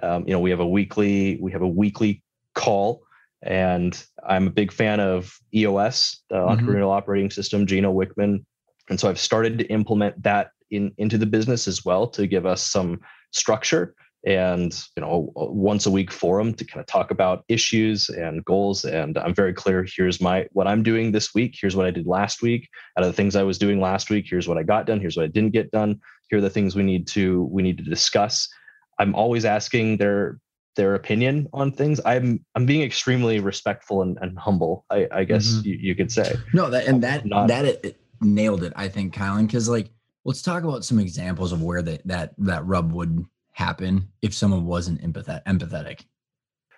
[0.03, 2.23] Um, you know, we have a weekly we have a weekly
[2.55, 3.03] call
[3.45, 6.67] and I'm a big fan of EOS, the mm-hmm.
[6.67, 8.45] entrepreneurial operating system, Gino Wickman.
[8.89, 12.47] And so I've started to implement that in, into the business as well to give
[12.47, 13.01] us some
[13.35, 13.95] structure
[14.27, 18.85] and you know once a week forum to kind of talk about issues and goals
[18.85, 22.07] and i'm very clear here's my what i'm doing this week here's what i did
[22.07, 24.87] last week out of the things i was doing last week here's what i got
[24.87, 27.63] done here's what i didn't get done here are the things we need to we
[27.63, 28.49] need to discuss
[28.99, 30.39] i'm always asking their
[30.77, 32.01] their opinion on things.
[32.05, 34.85] I'm I'm being extremely respectful and, and humble.
[34.91, 35.69] I, I guess mm-hmm.
[35.69, 36.37] you, you, could say.
[36.53, 38.73] No, that and that Not, that it, it nailed it.
[38.77, 39.91] I think, Kylon, because like
[40.25, 44.67] let's talk about some examples of where that that that rub would happen if someone
[44.67, 45.45] wasn't empathetic.
[45.45, 46.05] empathetic.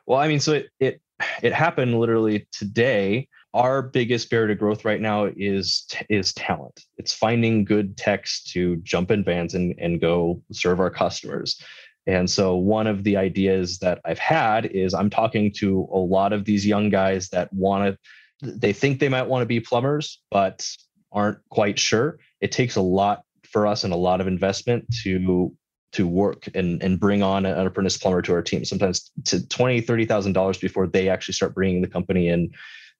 [0.06, 1.00] Well, I mean, so it it
[1.42, 3.28] it happened literally today.
[3.54, 6.84] Our biggest barrier to growth right now is is talent.
[6.98, 11.60] It's finding good techs to jump in vans and and go serve our customers
[12.06, 16.32] And so one of the ideas that I've had is I'm talking to a lot
[16.32, 17.98] of these young guys that want
[18.42, 20.68] to, they think they might want to be plumbers, but
[21.12, 22.18] aren't quite sure.
[22.40, 23.24] It takes a lot
[23.56, 25.50] for us and a lot of investment to
[25.92, 29.80] to work and, and bring on an apprentice plumber to our team sometimes to 20
[29.80, 32.50] 30000 dollars before they actually start bringing the company in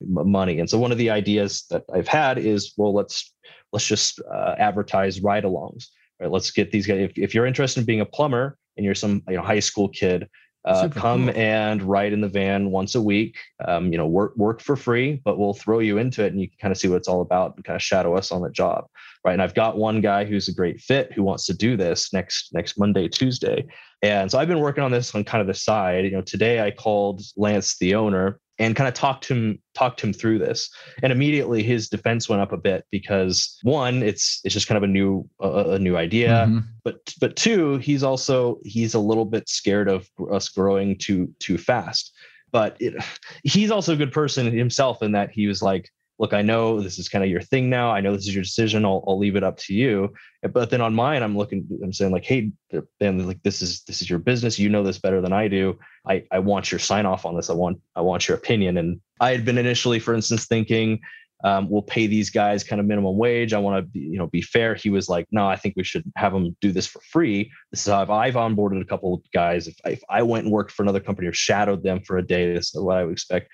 [0.01, 3.35] money and so one of the ideas that i've had is well let's
[3.71, 5.89] let's just uh, advertise ride-alongs
[6.19, 8.95] right let's get these guys if, if you're interested in being a plumber and you're
[8.95, 10.27] some you know high school kid
[10.65, 11.37] uh, come cool.
[11.37, 13.37] and ride in the van once a week.
[13.65, 16.49] Um, you know, work work for free, but we'll throw you into it, and you
[16.49, 18.49] can kind of see what it's all about and kind of shadow us on the
[18.49, 18.87] job,
[19.27, 19.33] right?
[19.33, 22.53] And I've got one guy who's a great fit who wants to do this next
[22.53, 23.67] next Monday, Tuesday,
[24.01, 26.05] and so I've been working on this on kind of the side.
[26.05, 30.13] You know, today I called Lance, the owner, and kind of talked him talked him
[30.13, 30.69] through this
[31.03, 34.83] and immediately his defense went up a bit because one it's it's just kind of
[34.83, 36.59] a new uh, a new idea mm-hmm.
[36.83, 41.57] but but two he's also he's a little bit scared of us growing too too
[41.57, 42.13] fast
[42.51, 42.95] but it,
[43.43, 46.97] he's also a good person himself in that he was like look, I know this
[46.97, 47.91] is kind of your thing now.
[47.91, 48.85] I know this is your decision.
[48.85, 50.13] I'll, I'll leave it up to you.
[50.51, 52.51] But then on mine, I'm looking, I'm saying like, hey,
[52.99, 54.59] Ben, like this is this is your business.
[54.59, 55.77] You know this better than I do.
[56.07, 57.49] I, I want your sign off on this.
[57.49, 58.77] I want I want your opinion.
[58.77, 60.99] And I had been initially, for instance, thinking
[61.43, 63.53] um, we'll pay these guys kind of minimum wage.
[63.53, 64.73] I want to you know, be fair.
[64.73, 67.51] He was like, no, I think we should have them do this for free.
[67.71, 69.67] This is how I've, I've onboarded a couple of guys.
[69.67, 72.53] If, if I went and worked for another company or shadowed them for a day,
[72.53, 73.49] this is what I would expect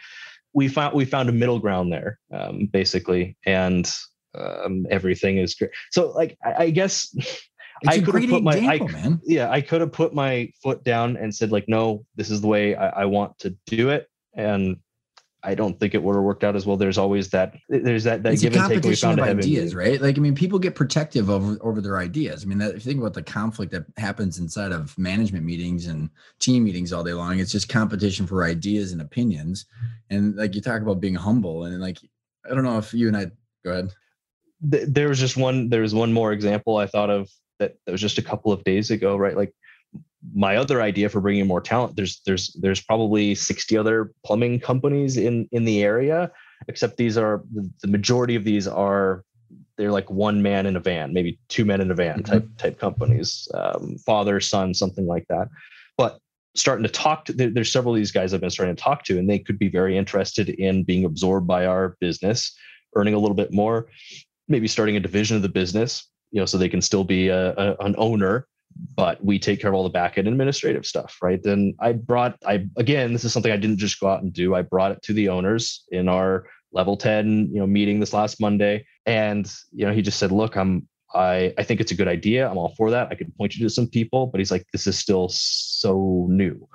[0.54, 3.91] we found we found a middle ground there, um, basically, and
[4.38, 5.72] um, everything is great.
[5.91, 7.38] So, like, I, I guess it's
[7.88, 11.18] I could have put example, my, I, yeah, I could have put my foot down
[11.18, 14.78] and said, like, no, this is the way I, I want to do it, and
[15.46, 16.78] I don't think it would have worked out as well.
[16.78, 20.02] There's always that there's that that it's give and take we found of ideas, right?
[20.02, 22.44] Like I mean, people get protective over over their ideas.
[22.44, 25.88] I mean, that, if you think about the conflict that happens inside of management meetings
[25.88, 29.66] and team meetings all day long, it's just competition for ideas and opinions.
[30.10, 31.98] And like you talk about being humble, and like
[32.50, 33.26] I don't know if you and I
[33.66, 33.91] go ahead.
[34.62, 35.70] There was just one.
[35.70, 37.30] There was one more example I thought of
[37.60, 39.36] that, that was just a couple of days ago, right?
[39.36, 39.54] Like
[40.34, 45.17] my other idea for bringing more talent there's there's there's probably 60 other plumbing companies
[45.17, 46.32] in in the area
[46.67, 47.43] except these are
[47.82, 49.24] the majority of these are
[49.78, 52.55] they're like one man in a van maybe two men in a van type mm-hmm.
[52.55, 55.49] type companies um, father son something like that
[55.97, 56.19] but
[56.55, 59.17] starting to talk to there's several of these guys i've been starting to talk to
[59.17, 62.55] and they could be very interested in being absorbed by our business
[62.95, 63.88] earning a little bit more
[64.47, 67.53] maybe starting a division of the business you know so they can still be a,
[67.55, 68.47] a an owner
[68.95, 71.41] but we take care of all the back end administrative stuff, right?
[71.41, 74.55] Then I brought, I again, this is something I didn't just go out and do.
[74.55, 78.39] I brought it to the owners in our level 10, you know, meeting this last
[78.39, 78.86] Monday.
[79.05, 82.49] And, you know, he just said, look, I'm, I, I think it's a good idea.
[82.49, 83.09] I'm all for that.
[83.11, 86.67] I could point you to some people, but he's like, this is still so new.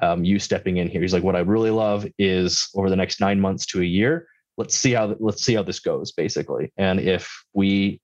[0.00, 1.02] Um, you stepping in here.
[1.02, 4.26] He's like, what I really love is over the next nine months to a year,
[4.56, 6.72] let's see how let's see how this goes, basically.
[6.76, 8.00] And if we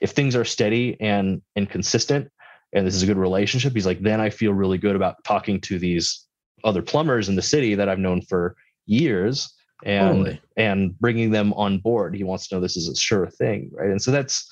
[0.00, 2.28] if things are steady and and consistent,
[2.72, 5.60] and this is a good relationship he's like then i feel really good about talking
[5.60, 6.26] to these
[6.64, 8.56] other plumbers in the city that i've known for
[8.86, 9.54] years
[9.84, 12.14] and and bringing them on board.
[12.14, 13.90] He wants to know this is a sure thing right?
[13.90, 14.50] And so that's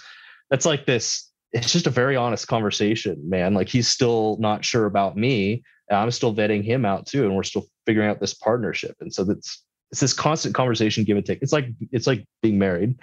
[0.51, 3.55] that's like this it's just a very honest conversation man.
[3.55, 5.63] Like he's still not sure about me
[5.93, 8.95] i'm still vetting him out too and we're still figuring out this partnership.
[9.01, 11.43] And so that's it's this constant conversation give and take.
[11.43, 12.97] It's like it's like being married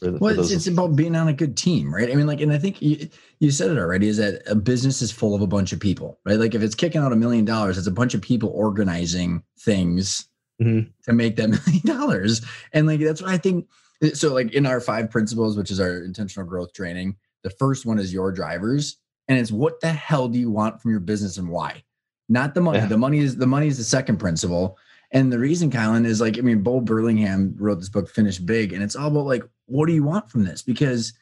[0.00, 2.10] the, well, it's, it's, about being on a good team, right?
[2.10, 5.00] I mean, like, and I think you, you said it already is that a business
[5.02, 6.38] is full of a bunch of people, right?
[6.38, 10.28] Like, if it's kicking out a million dollars, it's a bunch of people organizing things
[10.60, 10.90] mm-hmm.
[11.04, 12.42] to make that million dollars.
[12.72, 13.68] And like, that's what I think.
[14.14, 17.98] So, like, in our five principles, which is our intentional growth training, the first one
[17.98, 21.48] is your drivers, and it's what the hell do you want from your business and
[21.48, 21.84] why?
[22.28, 22.78] Not the money.
[22.78, 22.86] Yeah.
[22.86, 24.78] The money is the money is the second principle.
[25.10, 28.72] And the reason, Kylon, is like, I mean, Bo Burlingham wrote this book, Finish Big,
[28.72, 30.62] and it's all about like, what do you want from this?
[30.62, 31.12] Because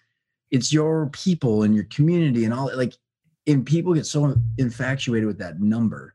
[0.50, 2.94] it's your people and your community and all like,
[3.46, 6.14] and people get so infatuated with that number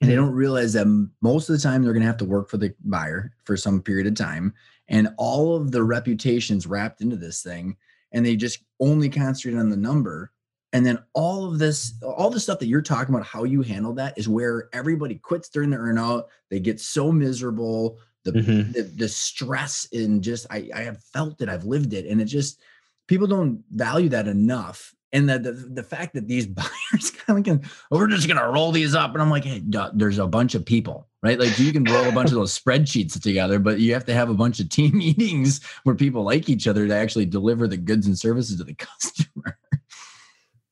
[0.00, 0.24] and they mm-hmm.
[0.24, 2.74] don't realize that most of the time they're going to have to work for the
[2.84, 4.52] buyer for some period of time
[4.88, 7.76] and all of the reputations wrapped into this thing
[8.12, 10.32] and they just only concentrate on the number
[10.72, 13.92] and then all of this, all the stuff that you're talking about, how you handle
[13.94, 16.24] that is where everybody quits during the earnout.
[16.50, 17.98] They get so miserable.
[18.24, 18.72] The, mm-hmm.
[18.72, 22.06] the, the stress and just I, I have felt it, I've lived it.
[22.06, 22.60] And it just
[23.08, 24.94] people don't value that enough.
[25.14, 28.48] And the, the, the fact that these buyers kind of can, oh, we're just gonna
[28.48, 29.12] roll these up.
[29.12, 31.38] And I'm like, hey, duh, there's a bunch of people, right?
[31.38, 34.30] Like you can roll a bunch of those spreadsheets together, but you have to have
[34.30, 38.06] a bunch of team meetings where people like each other to actually deliver the goods
[38.06, 39.58] and services to the customer.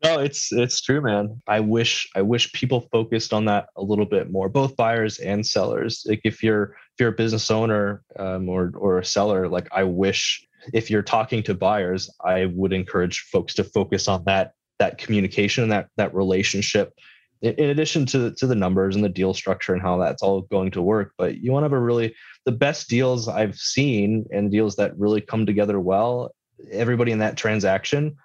[0.02, 1.42] no, it's it's true, man.
[1.46, 5.46] I wish I wish people focused on that a little bit more, both buyers and
[5.46, 6.06] sellers.
[6.08, 10.46] Like if you're you're a business owner um, or or a seller, like I wish
[10.72, 15.68] if you're talking to buyers, I would encourage folks to focus on that that communication
[15.70, 16.92] that that relationship.
[17.42, 20.42] In, in addition to to the numbers and the deal structure and how that's all
[20.42, 24.26] going to work, but you want to have a really the best deals I've seen
[24.30, 26.34] and deals that really come together well.
[26.70, 28.16] Everybody in that transaction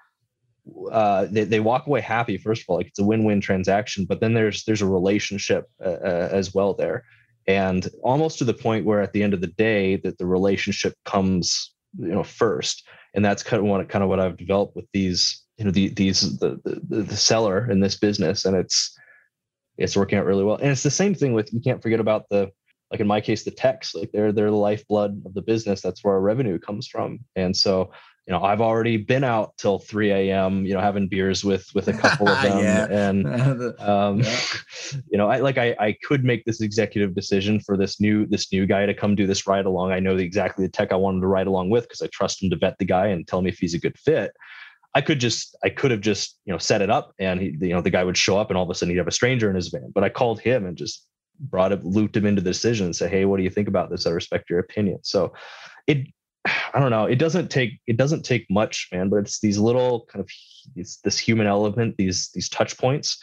[0.92, 4.20] uh, they, they walk away happy first of all like it's a win-win transaction but
[4.20, 7.04] then there's there's a relationship uh, uh, as well there
[7.48, 10.94] and almost to the point where at the end of the day that the relationship
[11.06, 12.88] comes you know first.
[13.14, 15.90] And that's kind of what kind of what i've developed with these you know the,
[15.90, 18.46] these the, the the seller in this business.
[18.46, 18.98] And it's
[19.78, 20.58] it's working out really well.
[20.58, 22.52] And it's the same thing with you can't forget about the
[22.92, 25.82] like in my case the techs like they're they're the lifeblood of the business.
[25.82, 27.20] That's where our revenue comes from.
[27.36, 27.92] And so
[28.28, 31.88] you know i've already been out till 3 a.m you know having beers with with
[31.88, 32.86] a couple of them Yeah.
[32.90, 33.28] and
[33.80, 34.40] um Yeah.
[35.12, 38.52] you know i like I, I could make this executive decision for this new this
[38.52, 39.92] new guy to come do this ride along.
[39.92, 42.08] I know the, exactly the tech i want him to ride along with because i
[42.08, 44.32] trust him to vet the guy and tell me if he's a good fit.
[44.96, 47.74] I could just i could have just you know set it up and he you
[47.74, 49.50] know the guy would show up and all of a sudden he'd have a stranger
[49.50, 49.92] in his van.
[49.94, 51.06] But i called him and just
[51.40, 53.90] brought it looped him into the decision and say hey what do you think about
[53.90, 54.08] this?
[54.08, 55.00] I respect your opinion.
[55.04, 55.34] So
[55.86, 56.08] it
[56.46, 57.06] I don't know.
[57.06, 59.10] It doesn't take it doesn't take much, man.
[59.10, 60.30] But it's these little kind of
[60.76, 63.22] these, this human element, these these touch points,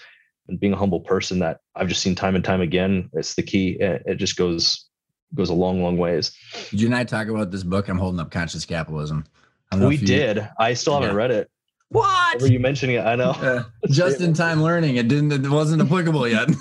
[0.49, 3.11] and being a humble person that I've just seen time and time again.
[3.13, 3.77] It's the key.
[3.81, 4.87] It, it just goes
[5.35, 6.33] goes a long, long ways.
[6.71, 7.89] Did you and I talk about this book?
[7.89, 9.25] I'm holding up Conscious Capitalism.
[9.71, 10.49] I don't know We you- did.
[10.59, 11.17] I still haven't Yeah.
[11.17, 11.51] read it.
[11.89, 12.41] What?
[12.41, 13.01] Were you mentioning it?
[13.05, 13.31] I know.
[13.33, 14.97] Uh, just in time learning.
[14.97, 15.31] It didn't.
[15.31, 16.49] It wasn't applicable yet.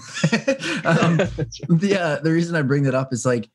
[0.86, 1.18] um,
[1.70, 3.50] the uh, the reason I bring that up is like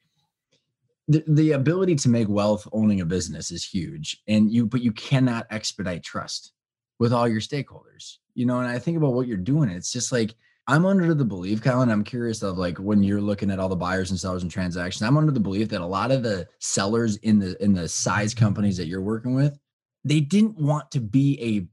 [1.09, 4.93] the, the ability to make wealth owning a business is huge, and you but you
[4.93, 6.53] cannot expedite trust
[6.99, 8.17] with all your stakeholders.
[8.35, 9.69] You know, and I think about what you're doing.
[9.71, 10.35] It's just like
[10.67, 11.91] I'm under the belief, Colin.
[11.91, 15.03] I'm curious of like when you're looking at all the buyers and sellers and transactions.
[15.03, 18.35] I'm under the belief that a lot of the sellers in the in the size
[18.35, 19.57] companies that you're working with,
[20.05, 21.69] they didn't want to be a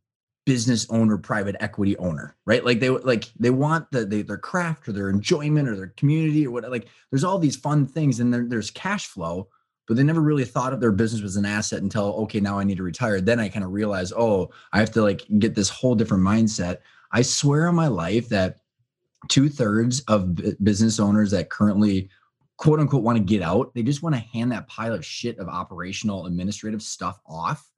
[0.45, 2.65] business owner, private equity owner, right?
[2.65, 6.45] Like they like they want the they, their craft or their enjoyment or their community
[6.45, 6.69] or what.
[6.69, 9.47] Like there's all these fun things and there, there's cash flow,
[9.87, 12.63] but they never really thought of their business as an asset until okay, now I
[12.63, 13.21] need to retire.
[13.21, 16.79] Then I kind of realize oh, I have to like get this whole different mindset.
[17.11, 18.57] I swear on my life that
[19.29, 22.09] two thirds of bu- business owners that currently
[22.57, 25.37] quote unquote want to get out, they just want to hand that pile of shit
[25.37, 27.69] of operational administrative stuff off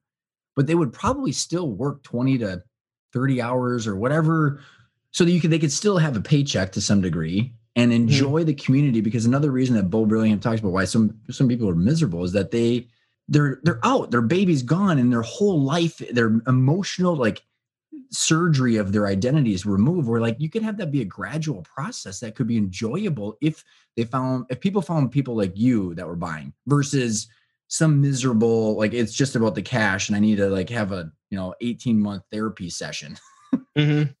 [0.56, 2.62] but they would probably still work 20 to
[3.12, 4.60] 30 hours or whatever
[5.12, 8.02] so that you could they could still have a paycheck to some degree and mm-hmm.
[8.02, 11.68] enjoy the community because another reason that Bo Burlingham talks about why some some people
[11.68, 12.88] are miserable is that they
[13.28, 17.42] they're they're out their baby's gone and their whole life their emotional like
[18.10, 21.62] surgery of their identity is removed where like you could have that be a gradual
[21.62, 23.64] process that could be enjoyable if
[23.96, 27.28] they found if people found people like you that were buying versus
[27.68, 31.10] some miserable like it's just about the cash and i need to like have a
[31.30, 33.16] you know 18 month therapy session
[33.76, 34.14] Mhm.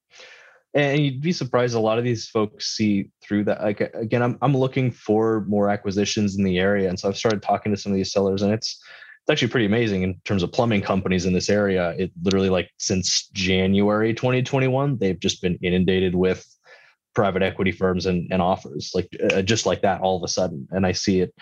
[0.74, 3.62] And you'd be surprised a lot of these folks see through that.
[3.62, 7.42] Like again, I'm I'm looking for more acquisitions in the area, and so I've started
[7.42, 8.78] talking to some of these sellers, and it's
[9.22, 11.94] it's actually pretty amazing in terms of plumbing companies in this area.
[11.98, 16.46] It literally like since January 2021, they've just been inundated with
[17.14, 20.68] private equity firms and, and offers like uh, just like that all of a sudden.
[20.70, 21.34] And I see it.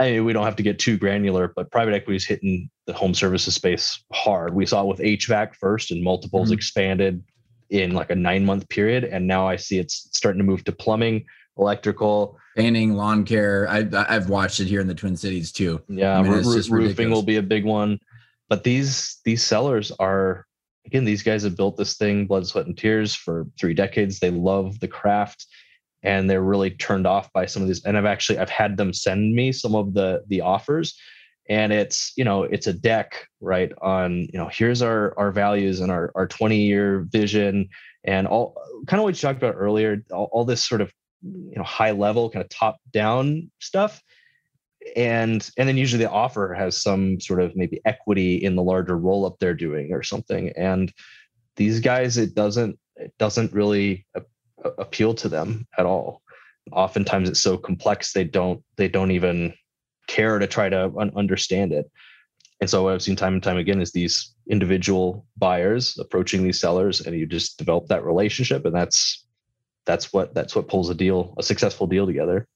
[0.00, 2.92] I mean, we don't have to get too granular, but private equity is hitting the
[2.92, 4.54] home services space hard.
[4.54, 6.54] We saw it with HVAC first, and multiples Mhm.
[6.54, 7.22] expanded
[7.70, 10.72] in like a nine month period, and now I see it's starting to move to
[10.72, 11.24] plumbing,
[11.58, 12.38] electrical.
[12.56, 16.22] painting lawn care I, i've watched it here in the twin cities too Yeah, I
[16.22, 17.14] mean, roo- it's roo- just roofing ridiculous.
[17.16, 18.00] will be a big one.
[18.48, 20.44] But these these sellers are
[20.86, 24.18] again, these guys have built this thing, blood, sweat, and tears for three decades.
[24.18, 25.46] They love the craft
[26.02, 27.84] and they're really turned off by some of these.
[27.84, 30.96] And I've actually I've had them send me some of the the offers.
[31.50, 33.72] And it's, you know, it's a deck, right?
[33.80, 37.68] On, you know, here's our our values and our our 20 year vision
[38.04, 40.92] and all kind of what you talked about earlier, all, all this sort of
[41.22, 44.02] you know high level kind of top down stuff
[44.96, 48.96] and and then usually the offer has some sort of maybe equity in the larger
[48.96, 50.92] roll up they're doing or something and
[51.56, 54.06] these guys it doesn't it doesn't really
[54.78, 56.22] appeal to them at all
[56.72, 59.52] oftentimes it's so complex they don't they don't even
[60.06, 61.90] care to try to un- understand it
[62.60, 66.60] and so what i've seen time and time again is these individual buyers approaching these
[66.60, 69.26] sellers and you just develop that relationship and that's
[69.86, 72.46] that's what that's what pulls a deal a successful deal together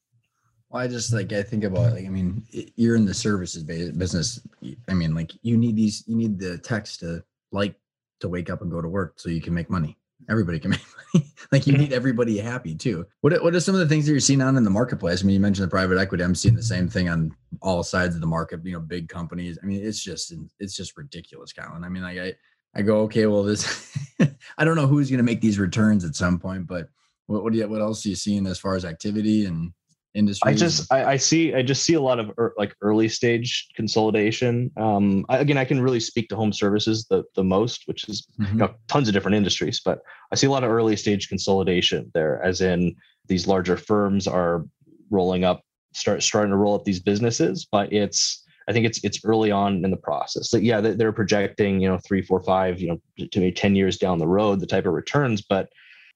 [0.68, 2.44] Well, I just like I think about like I mean
[2.76, 4.40] you're in the services business.
[4.88, 7.74] I mean like you need these you need the text to like
[8.20, 9.96] to wake up and go to work so you can make money.
[10.30, 10.80] Everybody can make
[11.14, 11.32] money.
[11.50, 11.82] like you mm-hmm.
[11.82, 13.06] need everybody happy too.
[13.20, 15.22] What what are some of the things that you're seeing on in the marketplace?
[15.22, 16.24] I mean, you mentioned the private equity.
[16.24, 18.64] I'm seeing the same thing on all sides of the market.
[18.64, 19.58] You know, big companies.
[19.62, 21.84] I mean, it's just it's just ridiculous, Colin.
[21.84, 22.34] I mean, like I
[22.74, 23.96] I go, okay, well, this
[24.58, 26.88] I don't know who's going to make these returns at some point, but
[27.26, 29.72] what what do you what else are you seeing as far as activity and
[30.14, 30.52] industry?
[30.52, 33.68] I just I, I, see I just see a lot of er, like early stage
[33.74, 34.70] consolidation.
[34.76, 38.26] Um, I, again, I can really speak to home services the the most, which is
[38.40, 38.52] mm-hmm.
[38.52, 40.00] you know, tons of different industries, but
[40.32, 42.94] I see a lot of early stage consolidation there, as in
[43.28, 44.64] these larger firms are
[45.10, 49.20] rolling up, start starting to roll up these businesses, but it's I think it's it's
[49.24, 50.52] early on in the process.
[50.52, 53.98] Like, yeah, they're projecting, you know, three, four, five, you know, to maybe 10 years
[53.98, 55.68] down the road, the type of returns, but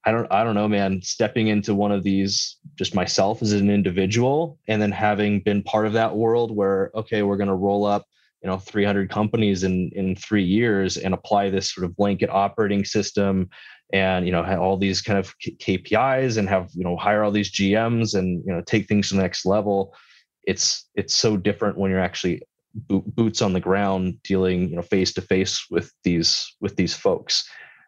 [0.07, 1.01] I don't I don't know, man.
[1.01, 5.85] Stepping into one of these just myself as an individual and then having been part
[5.85, 8.05] of that world where okay, we're going to roll up,
[8.41, 12.85] you know, 300 companies in in 3 years and apply this sort of blanket operating
[12.85, 13.49] system
[13.91, 17.51] and you know all these kind of KPIs and have you know hire all these
[17.51, 19.93] GMs and you know take things to the next level.
[20.45, 22.43] It's it's so different when you're actually
[22.73, 27.43] boots on the ground dealing you know face to face with these with these folks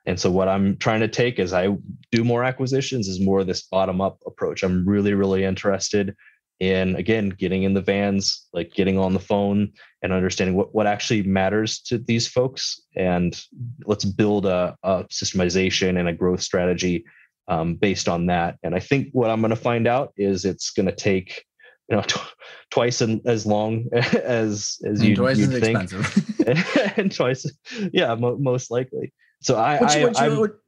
[0.05, 1.69] and so what I'm trying to take as I
[2.11, 4.63] do more acquisitions is more of this bottom up approach.
[4.63, 6.15] I'm really, really interested
[6.59, 9.71] in again getting in the vans, like getting on the phone
[10.01, 12.81] and understanding what, what actually matters to these folks.
[12.95, 13.39] And
[13.85, 17.05] let's build a, a systemization and a growth strategy
[17.47, 18.57] um, based on that.
[18.63, 21.45] And I think what I'm going to find out is it's going to take
[21.89, 22.35] you know tw-
[22.69, 25.83] twice in, as long as as you twice you'd as think.
[25.83, 27.45] expensive and twice
[27.91, 29.11] yeah mo- most likely
[29.41, 30.59] so I, what I, what you, what,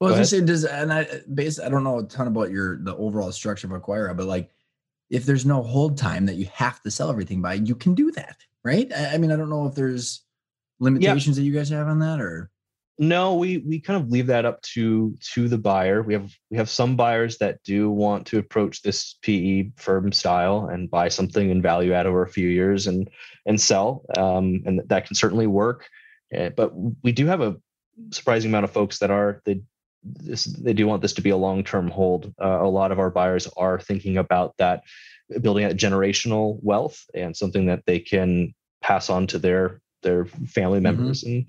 [0.00, 2.50] well, I was gonna say, does and I based I don't know a ton about
[2.50, 4.50] your the overall structure of Acquira, but like
[5.10, 8.10] if there's no hold time that you have to sell everything by, you can do
[8.12, 8.90] that, right?
[8.96, 10.22] I, I mean, I don't know if there's
[10.78, 11.42] limitations yeah.
[11.42, 12.50] that you guys have on that or
[12.98, 16.56] no we we kind of leave that up to to the buyer we have we
[16.56, 21.50] have some buyers that do want to approach this pe firm style and buy something
[21.50, 23.08] and value add over a few years and
[23.46, 25.88] and sell um, and that can certainly work
[26.36, 26.72] uh, but
[27.02, 27.56] we do have a
[28.10, 29.60] surprising amount of folks that are they
[30.02, 32.32] this, they do want this to be a long-term hold.
[32.40, 34.82] Uh, a lot of our buyers are thinking about that,
[35.40, 40.78] building a generational wealth and something that they can pass on to their their family
[40.78, 40.84] mm-hmm.
[40.84, 41.32] members, mm-hmm.
[41.32, 41.46] and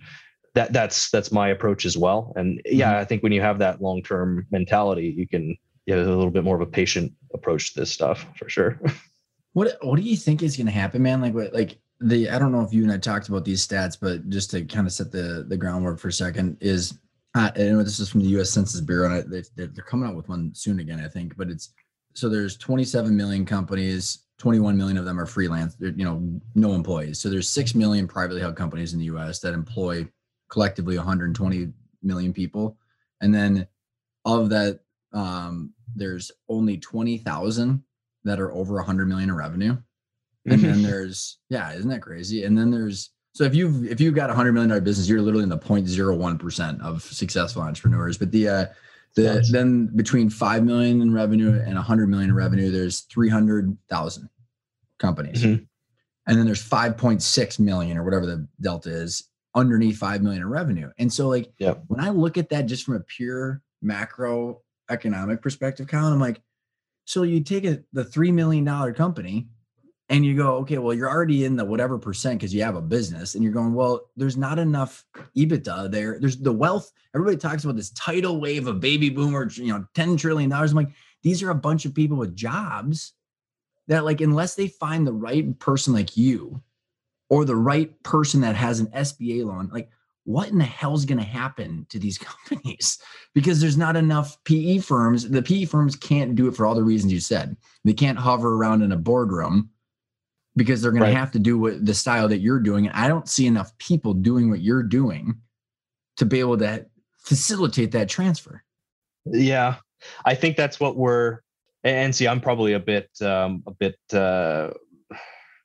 [0.55, 2.33] that that's that's my approach as well.
[2.35, 3.01] And yeah, mm-hmm.
[3.01, 6.43] I think when you have that long-term mentality, you can you have a little bit
[6.43, 8.79] more of a patient approach to this stuff for sure.
[9.53, 11.21] what What do you think is going to happen, man?
[11.21, 13.97] Like what like the I don't know if you and I talked about these stats,
[13.99, 16.97] but just to kind of set the the groundwork for a second is
[17.35, 18.49] uh, this is from the U.S.
[18.49, 21.37] Census Bureau, and I, they, they're coming out with one soon again, I think.
[21.37, 21.73] But it's
[22.13, 26.21] so there's 27 million companies, 21 million of them are freelance, you know,
[26.55, 27.19] no employees.
[27.19, 29.39] So there's six million privately held companies in the U.S.
[29.39, 30.07] that employ
[30.49, 31.69] collectively 120
[32.03, 32.77] million people,
[33.21, 33.67] and then
[34.25, 34.81] of that,
[35.13, 37.83] um, there's only 20,000
[38.23, 39.77] that are over 100 million in revenue
[40.45, 42.43] and then there's yeah isn't that crazy?
[42.43, 45.21] And then there's so if you've if you've got a hundred million dollar business you're
[45.21, 48.17] literally in the 0.01 percent of successful entrepreneurs.
[48.17, 48.65] But the uh
[49.15, 54.29] the then between 5 million in revenue and a 100 million in revenue there's 300,000
[54.99, 55.43] companies.
[55.43, 55.63] Mm-hmm.
[56.27, 60.89] and then there's 5.6 million or whatever the delta is underneath 5 million in revenue.
[60.97, 61.83] And so like yep.
[61.87, 66.41] when i look at that just from a pure macro economic perspective colin i'm like
[67.05, 69.47] so you take a, the $3 million company
[70.11, 72.81] and you go, okay, well, you're already in the whatever percent because you have a
[72.81, 75.05] business, and you're going, well, there's not enough
[75.37, 76.19] EBITDA there.
[76.19, 76.91] There's the wealth.
[77.15, 80.71] Everybody talks about this tidal wave of baby boomer, you know, ten trillion dollars.
[80.71, 80.91] I'm like,
[81.23, 83.13] these are a bunch of people with jobs
[83.87, 86.61] that, like, unless they find the right person like you,
[87.29, 89.89] or the right person that has an SBA loan, like,
[90.25, 92.17] what in the hell is going to happen to these
[92.49, 92.99] companies?
[93.33, 95.29] Because there's not enough PE firms.
[95.29, 97.55] The PE firms can't do it for all the reasons you said.
[97.85, 99.69] They can't hover around in a boardroom
[100.55, 101.11] because they're going right.
[101.11, 102.87] to have to do what the style that you're doing.
[102.87, 105.39] And I don't see enough people doing what you're doing
[106.17, 106.85] to be able to
[107.19, 108.63] facilitate that transfer.
[109.25, 109.75] Yeah,
[110.25, 111.39] I think that's what we're.
[111.83, 113.97] And see, I'm probably a bit, um, a bit.
[114.13, 114.69] Uh,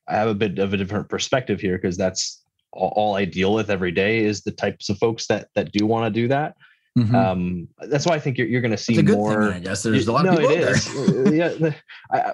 [0.09, 3.53] I have a bit of a different perspective here because that's all, all I deal
[3.53, 6.55] with every day is the types of folks that that do want to do that.
[6.97, 7.15] Mm-hmm.
[7.15, 9.53] Um, that's why I think you're, you're going to see more.
[9.53, 10.57] Thing, I guess there's a lot of no, people.
[10.57, 10.87] it is.
[11.33, 11.75] yeah, the,
[12.11, 12.33] I,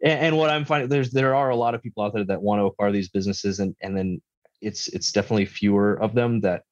[0.00, 2.60] and, what I'm finding there's there are a lot of people out there that want
[2.60, 4.22] to acquire these businesses, and and then
[4.62, 6.62] it's it's definitely fewer of them that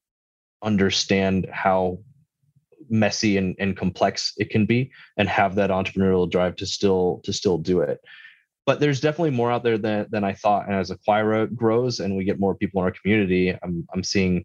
[0.62, 1.98] understand how
[2.88, 7.32] messy and, and complex it can be, and have that entrepreneurial drive to still to
[7.32, 8.00] still do it.
[8.64, 10.66] But there's definitely more out there than than I thought.
[10.68, 14.44] And as Acquira grows and we get more people in our community, I'm I'm seeing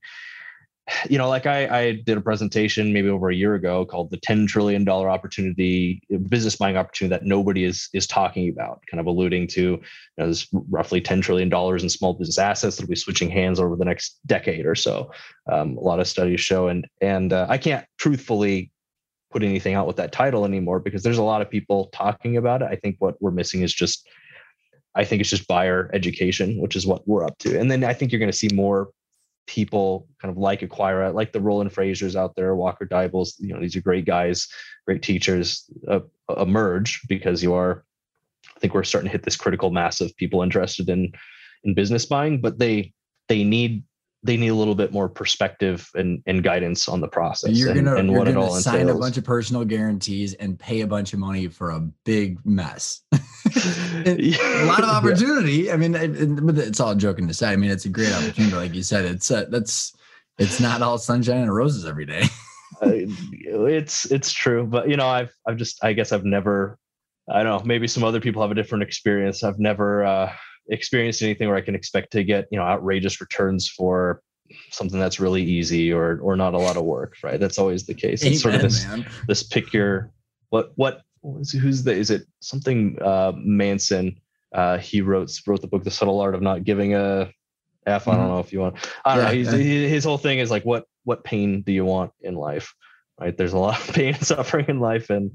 [1.10, 4.18] you know, like I, I did a presentation maybe over a year ago called the
[4.18, 9.48] $10 trillion opportunity, business buying opportunity that nobody is is talking about, kind of alluding
[9.48, 9.82] to you
[10.18, 13.86] know, there's roughly $10 trillion in small business assets that'll be switching hands over the
[13.86, 15.12] next decade or so.
[15.52, 18.72] Um, a lot of studies show, and and uh, I can't truthfully
[19.32, 22.62] put anything out with that title anymore because there's a lot of people talking about
[22.62, 22.68] it.
[22.72, 24.08] I think what we're missing is just
[24.96, 27.60] I think it's just buyer education, which is what we're up to.
[27.60, 28.90] And then I think you're going to see more
[29.50, 33.60] people kind of like Acquira, like the Roland Frasiers out there, Walker Deibels, you know,
[33.60, 34.48] these are great guys,
[34.86, 36.02] great teachers uh,
[36.38, 37.84] emerge because you are,
[38.56, 41.12] I think we're starting to hit this critical mass of people interested in,
[41.64, 42.94] in business buying, but they,
[43.28, 43.84] they need
[44.24, 47.92] they need a little bit more perspective and, and guidance on the process you're gonna,
[47.92, 48.98] and, and you're gonna sign entails.
[48.98, 53.02] a bunch of personal guarantees and pay a bunch of money for a big mess.
[54.06, 55.64] A lot of opportunity.
[55.64, 55.74] Yeah.
[55.74, 56.12] i mean it,
[56.60, 59.32] it's all joking to say i mean it's a great opportunity like you said it's
[59.32, 59.94] uh, that's
[60.38, 62.24] it's not all sunshine and roses every day.
[62.82, 62.92] Uh,
[63.68, 66.78] it's it's true but you know i've i've just i guess i've never
[67.30, 69.44] i don't know maybe some other people have a different experience.
[69.44, 70.32] I've never uh
[70.70, 74.22] experienced anything where I can expect to get, you know, outrageous returns for
[74.72, 77.40] something that's really easy or or not a lot of work, right?
[77.40, 78.24] That's always the case.
[78.24, 79.06] It's sort of this man.
[79.28, 80.12] this pick your
[80.50, 84.20] what what who's the is it something uh Manson
[84.54, 87.32] uh he wrote wrote the book The Subtle Art of Not Giving a
[87.86, 88.08] F.
[88.08, 88.34] I don't mm-hmm.
[88.34, 88.76] know if you want.
[89.06, 89.58] I don't yeah, know.
[89.58, 92.74] He's, his whole thing is like, what what pain do you want in life?
[93.20, 93.36] Right?
[93.36, 95.32] There's a lot of pain and suffering in life, and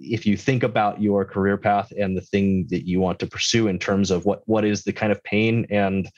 [0.00, 3.68] if you think about your career path and the thing that you want to pursue
[3.68, 6.08] in terms of what what is the kind of pain and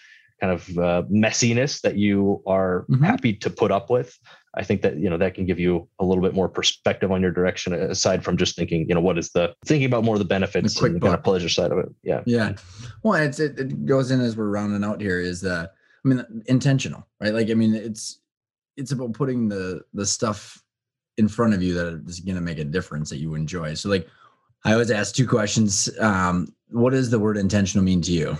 [0.41, 3.05] kind of uh, messiness that you are mm-hmm.
[3.05, 4.19] happy to put up with
[4.55, 7.21] i think that you know that can give you a little bit more perspective on
[7.21, 10.19] your direction aside from just thinking you know what is the thinking about more of
[10.19, 11.89] the benefits the and kind of pleasure side of it.
[12.03, 12.23] Yeah.
[12.27, 12.55] Yeah.
[13.03, 15.73] Well it's, it, it goes in as we're rounding out here is that
[16.05, 17.35] i mean intentional right?
[17.35, 18.21] Like i mean it's
[18.77, 20.63] it's about putting the the stuff
[21.21, 23.75] in front of you that is going to make a difference that you enjoy.
[23.75, 24.09] So, like,
[24.65, 25.89] I always ask two questions.
[26.01, 28.37] Um, what does the word intentional mean to you?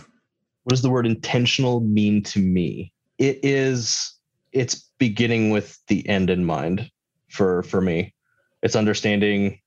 [0.65, 2.93] What does the word intentional mean to me?
[3.19, 4.15] It is.
[4.53, 6.91] It's beginning with the end in mind
[7.29, 8.15] for for me.
[8.63, 9.61] It's understanding.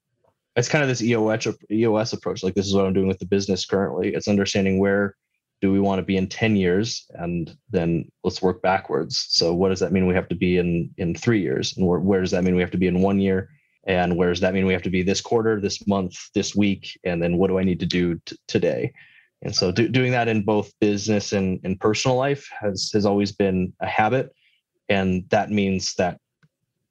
[0.56, 2.44] It's kind of this EOS EOS approach.
[2.44, 4.14] Like this is what I'm doing with the business currently.
[4.14, 5.16] It's understanding where
[5.64, 7.06] do we want to be in 10 years?
[7.14, 9.28] And then let's work backwards.
[9.30, 11.78] So what does that mean we have to be in in three years?
[11.78, 13.50] And where, where does that mean we have to be in one year?
[13.88, 17.00] And where does that mean we have to be this quarter this month this week?
[17.06, 18.92] And then what do i need to do t- today?
[19.42, 23.32] And so do, doing that in both business and, and personal life has has always
[23.32, 24.36] been a habit.
[24.90, 26.20] And that means that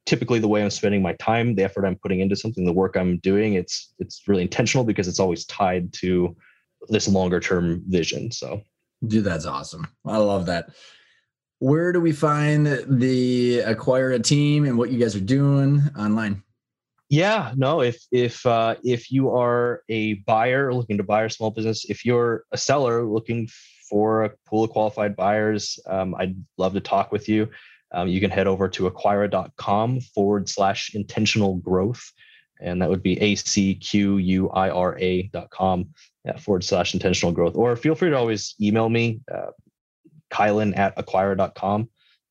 [0.06, 2.96] typically the way i'm spending my time the effort i'm putting into something the work
[2.96, 6.34] i'm doing it's it's really intentional because it's always tied to
[6.88, 8.30] this longer term vision.
[8.30, 8.62] So,
[9.06, 9.86] dude, that's awesome.
[10.04, 10.70] I love that.
[11.58, 16.42] Where do we find the Acquira team and what you guys are doing online?
[17.08, 21.50] Yeah, no, if if uh, if you are a buyer looking to buy a small
[21.50, 23.48] business, if you're a seller looking
[23.88, 27.50] for a pool of qualified buyers, um, I'd love to talk with you.
[27.92, 32.02] Um, you can head over to acquira.com forward slash intentional growth.
[32.62, 35.88] And that would be A C Q U I R A dot com
[36.24, 37.56] yeah, forward slash intentional growth.
[37.56, 39.50] Or feel free to always email me, uh,
[40.30, 41.88] Kylon at acquira.com,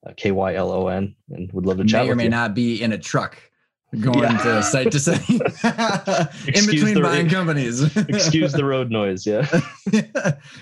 [0.08, 2.30] uh, K Y L O N, and would love to chat may or may you.
[2.30, 3.38] not be in a truck
[4.00, 4.38] going yeah.
[4.38, 7.96] to site to site in between the, buying companies.
[7.98, 9.26] excuse the road noise.
[9.26, 9.46] Yeah.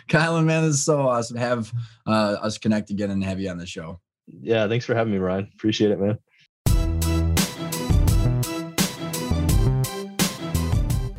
[0.09, 1.37] Kylon, man, this is so awesome.
[1.37, 1.71] Have
[2.07, 3.99] uh, us connect again and have you on the show.
[4.27, 4.67] Yeah.
[4.67, 5.49] Thanks for having me, Ryan.
[5.53, 6.17] Appreciate it, man.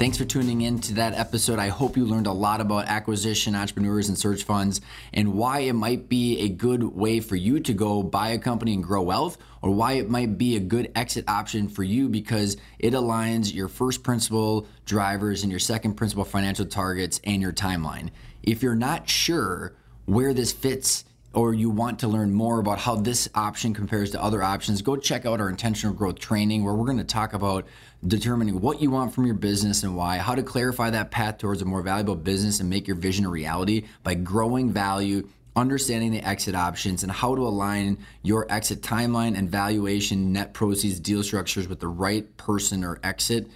[0.01, 1.59] Thanks for tuning in to that episode.
[1.59, 4.81] I hope you learned a lot about acquisition, entrepreneurs, and search funds
[5.13, 8.73] and why it might be a good way for you to go buy a company
[8.73, 12.57] and grow wealth, or why it might be a good exit option for you because
[12.79, 18.09] it aligns your first principle drivers and your second principle financial targets and your timeline.
[18.43, 19.75] If you're not sure
[20.07, 24.23] where this fits, or you want to learn more about how this option compares to
[24.23, 27.67] other options, go check out our intentional growth training where we're going to talk about
[28.07, 31.61] determining what you want from your business and why, how to clarify that path towards
[31.63, 36.27] a more valuable business and make your vision a reality by growing value, understanding the
[36.27, 41.69] exit options, and how to align your exit timeline and valuation, net proceeds, deal structures
[41.69, 43.49] with the right person or exit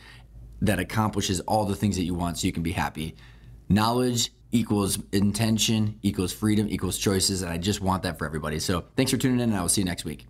[0.61, 3.15] that accomplishes all the things that you want so you can be happy.
[3.69, 8.85] Knowledge equals intention equals freedom equals choices and i just want that for everybody so
[8.95, 10.27] thanks for tuning in and i will see you next week